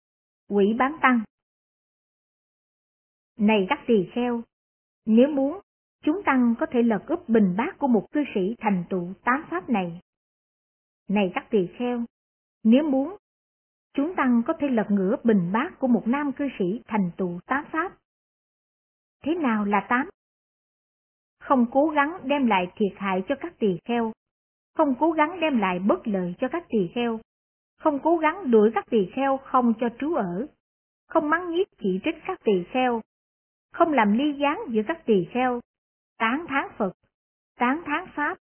quỷ 0.49 0.75
bán 0.79 0.97
Tăng. 1.01 1.21
Này 3.37 3.65
các 3.69 3.79
tỳ 3.87 4.09
kheo, 4.13 4.41
nếu 5.05 5.27
muốn, 5.29 5.59
chúng 6.03 6.21
tăng 6.25 6.55
có 6.59 6.65
thể 6.71 6.81
lật 6.81 7.03
úp 7.07 7.29
bình 7.29 7.55
bát 7.57 7.77
của 7.77 7.87
một 7.87 8.07
cư 8.11 8.23
sĩ 8.35 8.55
thành 8.59 8.83
tựu 8.89 9.13
tám 9.23 9.45
pháp 9.49 9.69
này. 9.69 10.01
Này 11.09 11.31
các 11.35 11.47
tỳ 11.49 11.67
kheo, 11.77 12.03
nếu 12.63 12.83
muốn, 12.83 13.17
chúng 13.93 14.15
tăng 14.15 14.41
có 14.47 14.53
thể 14.59 14.67
lật 14.67 14.87
ngửa 14.89 15.15
bình 15.23 15.51
bát 15.53 15.79
của 15.79 15.87
một 15.87 16.03
nam 16.07 16.31
cư 16.31 16.49
sĩ 16.59 16.81
thành 16.87 17.11
tựu 17.17 17.39
tám 17.45 17.65
pháp. 17.71 17.97
Thế 19.23 19.35
nào 19.35 19.65
là 19.65 19.85
tám? 19.89 20.09
Không 21.45 21.65
cố 21.71 21.87
gắng 21.87 22.17
đem 22.23 22.47
lại 22.47 22.71
thiệt 22.75 22.93
hại 22.95 23.23
cho 23.27 23.35
các 23.39 23.53
tỳ 23.59 23.77
kheo, 23.85 24.11
không 24.77 24.95
cố 24.99 25.11
gắng 25.11 25.39
đem 25.39 25.57
lại 25.57 25.79
bất 25.79 26.07
lợi 26.07 26.35
cho 26.39 26.47
các 26.51 26.65
tỳ 26.69 26.89
kheo, 26.95 27.19
không 27.79 27.99
cố 28.03 28.17
gắng 28.17 28.51
đuổi 28.51 28.71
các 28.75 28.85
tỳ 28.89 29.09
kheo 29.15 29.37
không 29.37 29.73
cho 29.79 29.89
trú 29.99 30.13
ở, 30.13 30.47
không 31.07 31.29
mắng 31.29 31.51
nhiếc 31.51 31.67
chỉ 31.77 31.99
trích 32.03 32.15
các 32.27 32.39
tỳ 32.43 32.63
kheo, 32.71 33.01
không 33.73 33.93
làm 33.93 34.17
ly 34.17 34.33
gián 34.33 34.59
giữa 34.69 34.81
các 34.87 35.05
tỳ 35.05 35.27
kheo, 35.31 35.59
tán 36.17 36.45
thán 36.47 36.67
Phật, 36.77 36.93
tán 37.57 37.81
thán 37.85 38.05
Pháp, 38.15 38.37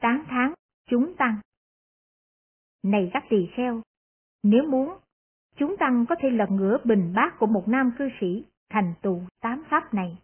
tán 0.00 0.24
thán 0.28 0.52
chúng 0.90 1.14
tăng. 1.16 1.36
Này 2.82 3.10
các 3.12 3.24
tỳ 3.30 3.48
kheo, 3.56 3.82
nếu 4.42 4.62
muốn, 4.62 4.98
chúng 5.56 5.76
tăng 5.76 6.06
có 6.08 6.14
thể 6.18 6.30
lật 6.30 6.50
ngửa 6.50 6.78
bình 6.84 7.12
bát 7.14 7.38
của 7.38 7.46
một 7.46 7.64
nam 7.66 7.92
cư 7.98 8.08
sĩ 8.20 8.44
thành 8.70 8.94
tựu 9.02 9.22
tám 9.40 9.64
pháp 9.70 9.94
này. 9.94 10.18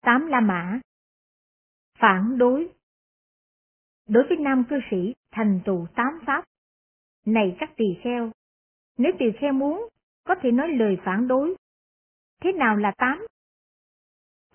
Tám 0.00 0.26
La 0.26 0.40
Mã. 0.40 0.80
Phản 1.98 2.38
đối. 2.38 2.72
Đối 4.08 4.28
với 4.28 4.36
nam 4.36 4.64
cư 4.70 4.80
sĩ 4.90 5.14
thành 5.30 5.60
tựu 5.64 5.86
tám 5.94 6.20
pháp, 6.26 6.44
này 7.26 7.56
các 7.60 7.70
tỳ 7.76 7.84
kheo, 8.02 8.30
nếu 8.98 9.12
tỳ 9.18 9.26
kheo 9.40 9.52
muốn, 9.52 9.88
có 10.24 10.34
thể 10.42 10.52
nói 10.52 10.68
lời 10.68 10.98
phản 11.04 11.28
đối. 11.28 11.54
Thế 12.42 12.52
nào 12.52 12.76
là 12.76 12.92
tám? 12.98 13.26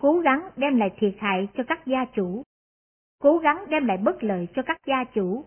Cố 0.00 0.18
gắng 0.18 0.50
đem 0.56 0.76
lại 0.76 0.90
thiệt 0.98 1.14
hại 1.18 1.48
cho 1.54 1.64
các 1.68 1.86
gia 1.86 2.04
chủ, 2.14 2.42
cố 3.18 3.38
gắng 3.38 3.64
đem 3.68 3.86
lại 3.86 3.96
bất 3.96 4.22
lợi 4.22 4.48
cho 4.54 4.62
các 4.66 4.76
gia 4.86 5.04
chủ, 5.14 5.44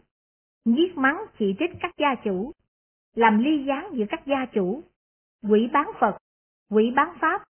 giết 0.65 0.97
mắng 0.97 1.25
chỉ 1.39 1.55
trích 1.59 1.71
các 1.79 1.91
gia 1.97 2.15
chủ, 2.23 2.51
làm 3.15 3.37
ly 3.43 3.65
gián 3.65 3.89
giữa 3.93 4.05
các 4.09 4.21
gia 4.25 4.45
chủ, 4.53 4.83
quỷ 5.49 5.69
bán 5.73 5.87
Phật, 5.99 6.17
quỷ 6.69 6.91
bán 6.95 7.17
Pháp, 7.21 7.43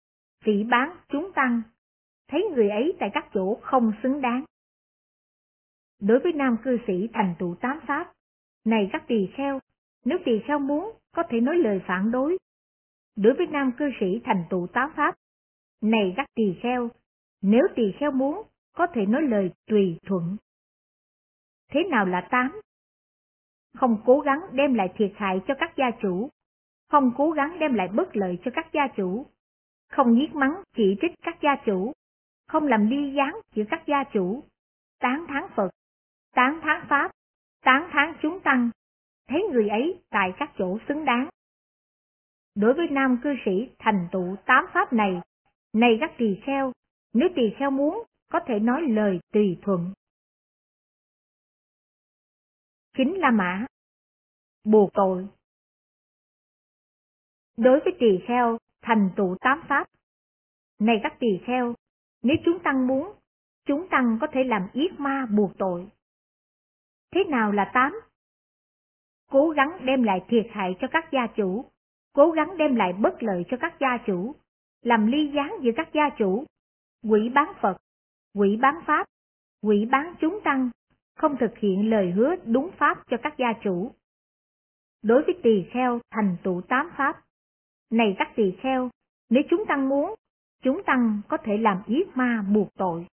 phỉ 0.44 0.64
bán 0.64 0.96
chúng 1.08 1.32
tăng, 1.34 1.62
thấy 2.28 2.44
người 2.54 2.70
ấy 2.70 2.96
tại 3.00 3.10
các 3.14 3.28
chỗ 3.34 3.58
không 3.62 3.92
xứng 4.02 4.20
đáng. 4.20 4.44
Đối 6.00 6.18
với 6.18 6.32
nam 6.32 6.56
cư 6.64 6.78
sĩ 6.86 7.08
thành 7.12 7.34
tựu 7.38 7.54
tám 7.60 7.80
Pháp, 7.86 8.12
này 8.64 8.88
các 8.92 9.04
tỳ 9.06 9.28
kheo, 9.34 9.60
nếu 10.04 10.18
tỳ 10.24 10.32
kheo 10.46 10.58
muốn, 10.58 10.92
có 11.12 11.22
thể 11.30 11.40
nói 11.40 11.56
lời 11.56 11.80
phản 11.86 12.10
đối. 12.10 12.38
Đối 13.16 13.34
với 13.34 13.46
nam 13.46 13.72
cư 13.78 13.90
sĩ 14.00 14.20
thành 14.24 14.44
tựu 14.50 14.66
tám 14.72 14.90
Pháp, 14.96 15.14
này 15.80 16.14
các 16.16 16.26
tỳ 16.34 16.54
kheo, 16.62 16.88
nếu 17.42 17.62
tỳ 17.76 17.92
kheo 17.98 18.10
muốn, 18.10 18.42
có 18.72 18.86
thể 18.94 19.06
nói 19.06 19.22
lời 19.22 19.50
tùy 19.66 19.98
thuận. 20.06 20.36
Thế 21.70 21.84
nào 21.90 22.06
là 22.06 22.28
tám? 22.30 22.60
Không 23.74 24.02
cố 24.06 24.20
gắng 24.20 24.40
đem 24.52 24.74
lại 24.74 24.88
thiệt 24.96 25.12
hại 25.14 25.40
cho 25.46 25.54
các 25.58 25.72
gia 25.76 25.90
chủ, 26.02 26.30
không 26.88 27.12
cố 27.16 27.30
gắng 27.30 27.58
đem 27.60 27.74
lại 27.74 27.88
bất 27.88 28.16
lợi 28.16 28.38
cho 28.44 28.50
các 28.54 28.66
gia 28.72 28.88
chủ, 28.96 29.26
không 29.90 30.16
giết 30.16 30.34
mắng 30.34 30.62
chỉ 30.76 30.96
trích 31.00 31.12
các 31.22 31.38
gia 31.42 31.56
chủ, 31.66 31.92
không 32.48 32.66
làm 32.66 32.90
ly 32.90 33.14
gián 33.16 33.40
giữa 33.54 33.64
các 33.70 33.82
gia 33.86 34.04
chủ, 34.12 34.44
tán 34.98 35.26
thán 35.28 35.42
Phật, 35.56 35.70
tán 36.34 36.60
thán 36.62 36.86
Pháp, 36.88 37.10
tán 37.62 37.88
thán 37.92 38.14
chúng 38.22 38.40
tăng, 38.40 38.70
thấy 39.28 39.42
người 39.52 39.68
ấy 39.68 40.00
tại 40.10 40.32
các 40.38 40.50
chỗ 40.58 40.78
xứng 40.88 41.04
đáng. 41.04 41.28
Đối 42.54 42.74
với 42.74 42.88
nam 42.90 43.20
cư 43.22 43.34
sĩ 43.44 43.70
thành 43.78 44.08
tựu 44.12 44.36
tám 44.46 44.64
pháp 44.74 44.92
này, 44.92 45.20
này 45.72 45.98
các 46.00 46.12
tỳ 46.18 46.40
kheo, 46.46 46.72
nếu 47.12 47.28
tỳ 47.36 47.42
kheo 47.58 47.70
muốn, 47.70 48.04
có 48.28 48.40
thể 48.46 48.58
nói 48.58 48.82
lời 48.88 49.20
tùy 49.32 49.58
thuận. 49.62 49.92
Chính 52.96 53.14
là 53.18 53.30
Mã 53.30 53.66
Bù 54.64 54.90
tội 54.94 55.28
Đối 57.56 57.80
với 57.80 57.96
tỳ 58.00 58.24
kheo, 58.26 58.58
thành 58.82 59.10
tựu 59.16 59.36
tám 59.40 59.62
pháp. 59.68 59.86
Này 60.78 61.00
các 61.02 61.16
tỳ 61.20 61.40
kheo, 61.46 61.74
nếu 62.22 62.36
chúng 62.44 62.58
tăng 62.58 62.86
muốn, 62.86 63.12
chúng 63.66 63.88
tăng 63.88 64.18
có 64.20 64.26
thể 64.32 64.44
làm 64.44 64.68
yết 64.72 65.00
ma 65.00 65.26
buộc 65.30 65.58
tội. 65.58 65.88
Thế 67.14 67.24
nào 67.24 67.52
là 67.52 67.70
tám? 67.74 68.00
Cố 69.30 69.50
gắng 69.50 69.78
đem 69.84 70.02
lại 70.02 70.24
thiệt 70.28 70.46
hại 70.50 70.76
cho 70.80 70.88
các 70.90 71.08
gia 71.12 71.26
chủ, 71.26 71.64
cố 72.12 72.30
gắng 72.30 72.56
đem 72.56 72.74
lại 72.74 72.92
bất 72.92 73.22
lợi 73.22 73.44
cho 73.48 73.56
các 73.60 73.76
gia 73.80 73.98
chủ, 74.06 74.34
làm 74.82 75.06
ly 75.06 75.32
gián 75.34 75.54
giữa 75.60 75.70
các 75.76 75.88
gia 75.92 76.10
chủ, 76.18 76.44
quỷ 77.02 77.28
bán 77.34 77.52
Phật, 77.60 77.76
quỷ 78.34 78.56
bán 78.56 78.74
Pháp, 78.86 79.06
quỷ 79.62 79.88
bán 79.90 80.14
chúng 80.20 80.40
tăng, 80.44 80.70
không 81.16 81.36
thực 81.40 81.58
hiện 81.58 81.90
lời 81.90 82.10
hứa 82.10 82.34
đúng 82.44 82.70
Pháp 82.78 82.98
cho 83.10 83.16
các 83.22 83.34
gia 83.38 83.52
chủ. 83.62 83.92
Đối 85.02 85.22
với 85.22 85.40
tỳ 85.42 85.64
kheo 85.70 86.00
thành 86.10 86.36
tụ 86.42 86.60
tám 86.60 86.90
Pháp, 86.96 87.20
này 87.90 88.14
các 88.18 88.28
tỳ 88.36 88.56
kheo, 88.60 88.90
nếu 89.30 89.42
chúng 89.50 89.64
tăng 89.68 89.88
muốn, 89.88 90.14
chúng 90.62 90.82
tăng 90.86 91.20
có 91.28 91.36
thể 91.44 91.56
làm 91.58 91.82
yết 91.86 92.06
ma 92.14 92.44
buộc 92.54 92.68
tội. 92.74 93.06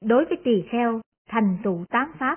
Đối 0.00 0.24
với 0.24 0.38
tỳ 0.44 0.64
kheo 0.70 1.00
thành 1.28 1.58
tụ 1.64 1.84
tám 1.88 2.12
Pháp, 2.18 2.36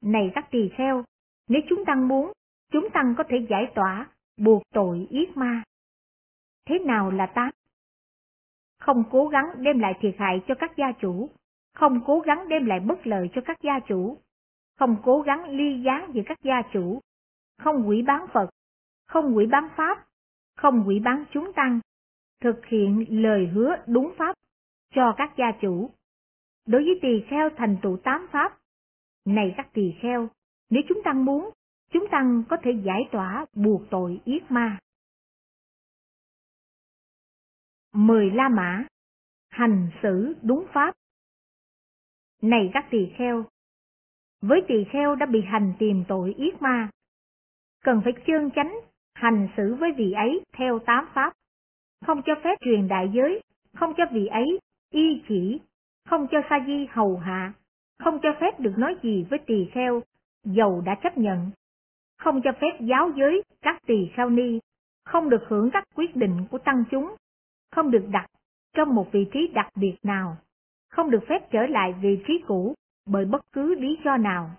này 0.00 0.30
các 0.34 0.48
tỳ 0.50 0.70
kheo, 0.76 1.04
nếu 1.48 1.60
chúng 1.68 1.84
tăng 1.84 2.08
muốn, 2.08 2.32
chúng 2.72 2.88
tăng 2.90 3.14
có 3.18 3.24
thể 3.28 3.46
giải 3.50 3.72
tỏa, 3.74 4.10
buộc 4.36 4.62
tội 4.74 5.06
yết 5.10 5.36
ma. 5.36 5.62
Thế 6.66 6.78
nào 6.78 7.10
là 7.10 7.26
tám? 7.26 7.50
Không 8.78 9.04
cố 9.10 9.28
gắng 9.28 9.46
đem 9.56 9.78
lại 9.78 9.92
thiệt 10.00 10.14
hại 10.18 10.42
cho 10.46 10.54
các 10.54 10.72
gia 10.76 10.92
chủ, 11.00 11.30
không 11.74 12.00
cố 12.06 12.20
gắng 12.20 12.48
đem 12.48 12.66
lại 12.66 12.80
bất 12.80 13.06
lợi 13.06 13.30
cho 13.34 13.42
các 13.44 13.58
gia 13.62 13.80
chủ, 13.88 14.18
không 14.78 14.96
cố 15.04 15.20
gắng 15.20 15.48
ly 15.48 15.82
gián 15.82 16.10
giữa 16.14 16.22
các 16.26 16.38
gia 16.42 16.62
chủ, 16.72 17.00
không 17.58 17.88
quỷ 17.88 18.02
bán 18.02 18.26
Phật, 18.32 18.50
không 19.06 19.36
quỷ 19.36 19.46
bán 19.46 19.68
Pháp, 19.76 20.06
không 20.56 20.84
quỷ 20.86 21.00
bán 21.04 21.24
chúng 21.32 21.52
tăng, 21.52 21.80
thực 22.42 22.66
hiện 22.66 23.06
lời 23.22 23.46
hứa 23.46 23.76
đúng 23.86 24.12
Pháp 24.18 24.36
cho 24.94 25.14
các 25.16 25.34
gia 25.38 25.52
chủ. 25.60 25.90
Đối 26.66 26.84
với 26.84 26.98
tỳ 27.02 27.24
kheo 27.30 27.50
thành 27.56 27.76
tựu 27.82 27.96
tám 27.96 28.26
Pháp, 28.32 28.58
này 29.24 29.54
các 29.56 29.68
tỳ 29.72 29.94
kheo, 30.02 30.28
nếu 30.70 30.82
chúng 30.88 31.02
tăng 31.04 31.24
muốn, 31.24 31.50
chúng 31.92 32.06
tăng 32.10 32.42
có 32.48 32.56
thể 32.62 32.70
giải 32.84 33.00
tỏa 33.12 33.46
buộc 33.54 33.82
tội 33.90 34.20
yết 34.24 34.50
ma. 34.50 34.78
Mười 37.92 38.30
La 38.30 38.48
Mã 38.48 38.84
Hành 39.52 39.90
xử 40.02 40.34
đúng 40.42 40.66
pháp 40.72 40.94
Này 42.42 42.70
các 42.74 42.86
tỳ 42.90 43.12
kheo, 43.18 43.44
với 44.40 44.62
tỳ 44.68 44.74
kheo 44.92 45.14
đã 45.14 45.26
bị 45.26 45.42
hành 45.46 45.72
tìm 45.78 46.04
tội 46.08 46.34
yết 46.36 46.62
ma, 46.62 46.90
cần 47.84 48.00
phải 48.04 48.12
chương 48.26 48.50
chánh, 48.50 48.80
hành 49.14 49.48
xử 49.56 49.74
với 49.74 49.92
vị 49.92 50.12
ấy 50.12 50.40
theo 50.52 50.78
tám 50.78 51.08
pháp, 51.14 51.32
không 52.06 52.22
cho 52.22 52.32
phép 52.44 52.58
truyền 52.60 52.88
đại 52.88 53.10
giới, 53.14 53.40
không 53.74 53.94
cho 53.96 54.04
vị 54.12 54.26
ấy 54.26 54.58
y 54.92 55.22
chỉ, 55.28 55.60
không 56.08 56.26
cho 56.30 56.38
sa 56.50 56.64
di 56.66 56.86
hầu 56.90 57.16
hạ, 57.16 57.52
không 57.98 58.18
cho 58.22 58.28
phép 58.40 58.60
được 58.60 58.78
nói 58.78 58.96
gì 59.02 59.26
với 59.30 59.38
tỳ 59.46 59.68
kheo, 59.72 60.02
dầu 60.44 60.80
đã 60.80 60.94
chấp 61.02 61.18
nhận, 61.18 61.50
không 62.18 62.40
cho 62.44 62.52
phép 62.60 62.80
giáo 62.80 63.10
giới 63.16 63.42
các 63.62 63.82
tỳ 63.86 64.10
kheo 64.14 64.30
ni, 64.30 64.60
không 65.04 65.30
được 65.30 65.42
hưởng 65.48 65.70
các 65.72 65.84
quyết 65.94 66.16
định 66.16 66.46
của 66.50 66.58
tăng 66.58 66.84
chúng, 66.90 67.14
không 67.70 67.90
được 67.90 68.04
đặt 68.10 68.26
trong 68.74 68.94
một 68.94 69.12
vị 69.12 69.26
trí 69.32 69.48
đặc 69.54 69.68
biệt 69.76 69.96
nào, 70.02 70.36
không 70.90 71.10
được 71.10 71.24
phép 71.28 71.50
trở 71.50 71.66
lại 71.66 71.94
vị 72.02 72.22
trí 72.26 72.42
cũ 72.46 72.74
bởi 73.06 73.24
bất 73.24 73.52
cứ 73.52 73.74
lý 73.74 73.98
do 74.04 74.16
nào. 74.16 74.50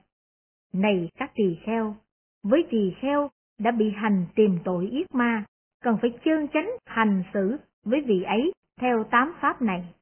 Này 0.73 1.09
các 1.15 1.31
tỳ 1.35 1.57
kheo, 1.65 1.95
với 2.43 2.67
tỳ 2.69 2.93
kheo 3.01 3.29
đã 3.59 3.71
bị 3.71 3.91
hành 3.95 4.25
tìm 4.35 4.59
tội 4.63 4.87
yết 4.87 5.15
ma, 5.15 5.45
cần 5.83 5.97
phải 6.01 6.19
chơn 6.25 6.47
chánh 6.53 6.69
hành 6.85 7.23
xử 7.33 7.57
với 7.83 8.01
vị 8.07 8.23
ấy 8.23 8.51
theo 8.81 9.03
tám 9.11 9.33
pháp 9.41 9.61
này. 9.61 9.95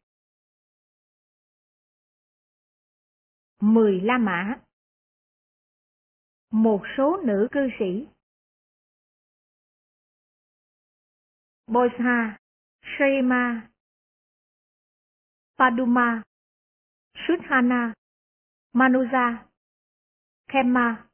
Mười 3.60 4.02
La 4.02 4.18
Mã. 4.18 4.60
Một 6.52 6.82
số 6.98 7.18
nữ 7.26 7.48
cư 7.52 7.70
sĩ. 7.80 8.08
Boisha, 11.68 12.38
Shema, 12.82 13.70
Paduma, 15.58 16.24
Sudhana, 17.28 17.94
Manuja, 18.74 19.46
Kema, 20.48 21.08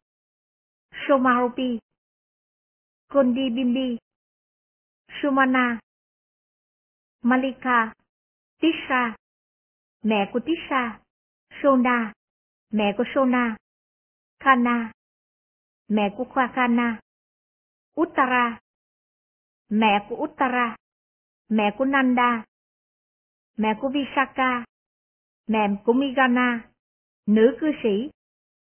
Somaropi, 1.08 1.80
Kondibimbi, 3.10 3.64
Bimbi, 3.64 3.98
Sumana, 5.22 5.80
Malika, 7.22 7.94
Tisha, 8.62 9.16
mẹ 10.04 10.30
của 10.34 10.40
Tisha, 10.46 11.00
Sona, 11.64 12.14
mẹ 12.72 12.94
của 12.98 13.04
Sona, 13.16 13.56
Kana, 14.40 14.92
mẹ 15.88 16.14
của 16.18 16.26
Khakana, 16.36 17.00
Uttara, 18.02 18.60
mẹ 19.70 20.06
của 20.10 20.16
Uttara, 20.16 20.76
mẹ 21.50 21.76
của 21.78 21.86
Nanda, 21.86 22.44
mẹ 23.58 23.78
của 23.82 23.90
Visaka, 23.90 24.66
mẹ 25.48 25.68
của 25.86 25.94
Migana, 25.94 26.70
nữ 27.26 27.58
cư 27.60 27.72
sĩ, 27.84 28.10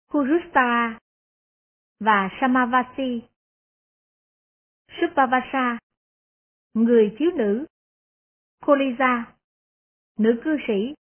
Kurustara 0.09 0.99
và 2.01 2.29
Samavasi. 2.41 3.23
Supavasa, 5.01 5.79
người 6.75 7.15
thiếu 7.19 7.31
nữ, 7.37 7.67
Koliza, 8.61 9.25
nữ 10.19 10.41
cư 10.45 10.57
sĩ, 10.67 10.95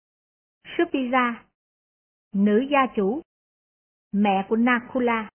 Supiza, 0.77 1.33
nữ 2.33 2.65
gia 2.71 2.93
chủ, 2.95 3.21
mẹ 4.11 4.45
của 4.49 4.55
Nakula. 4.55 5.29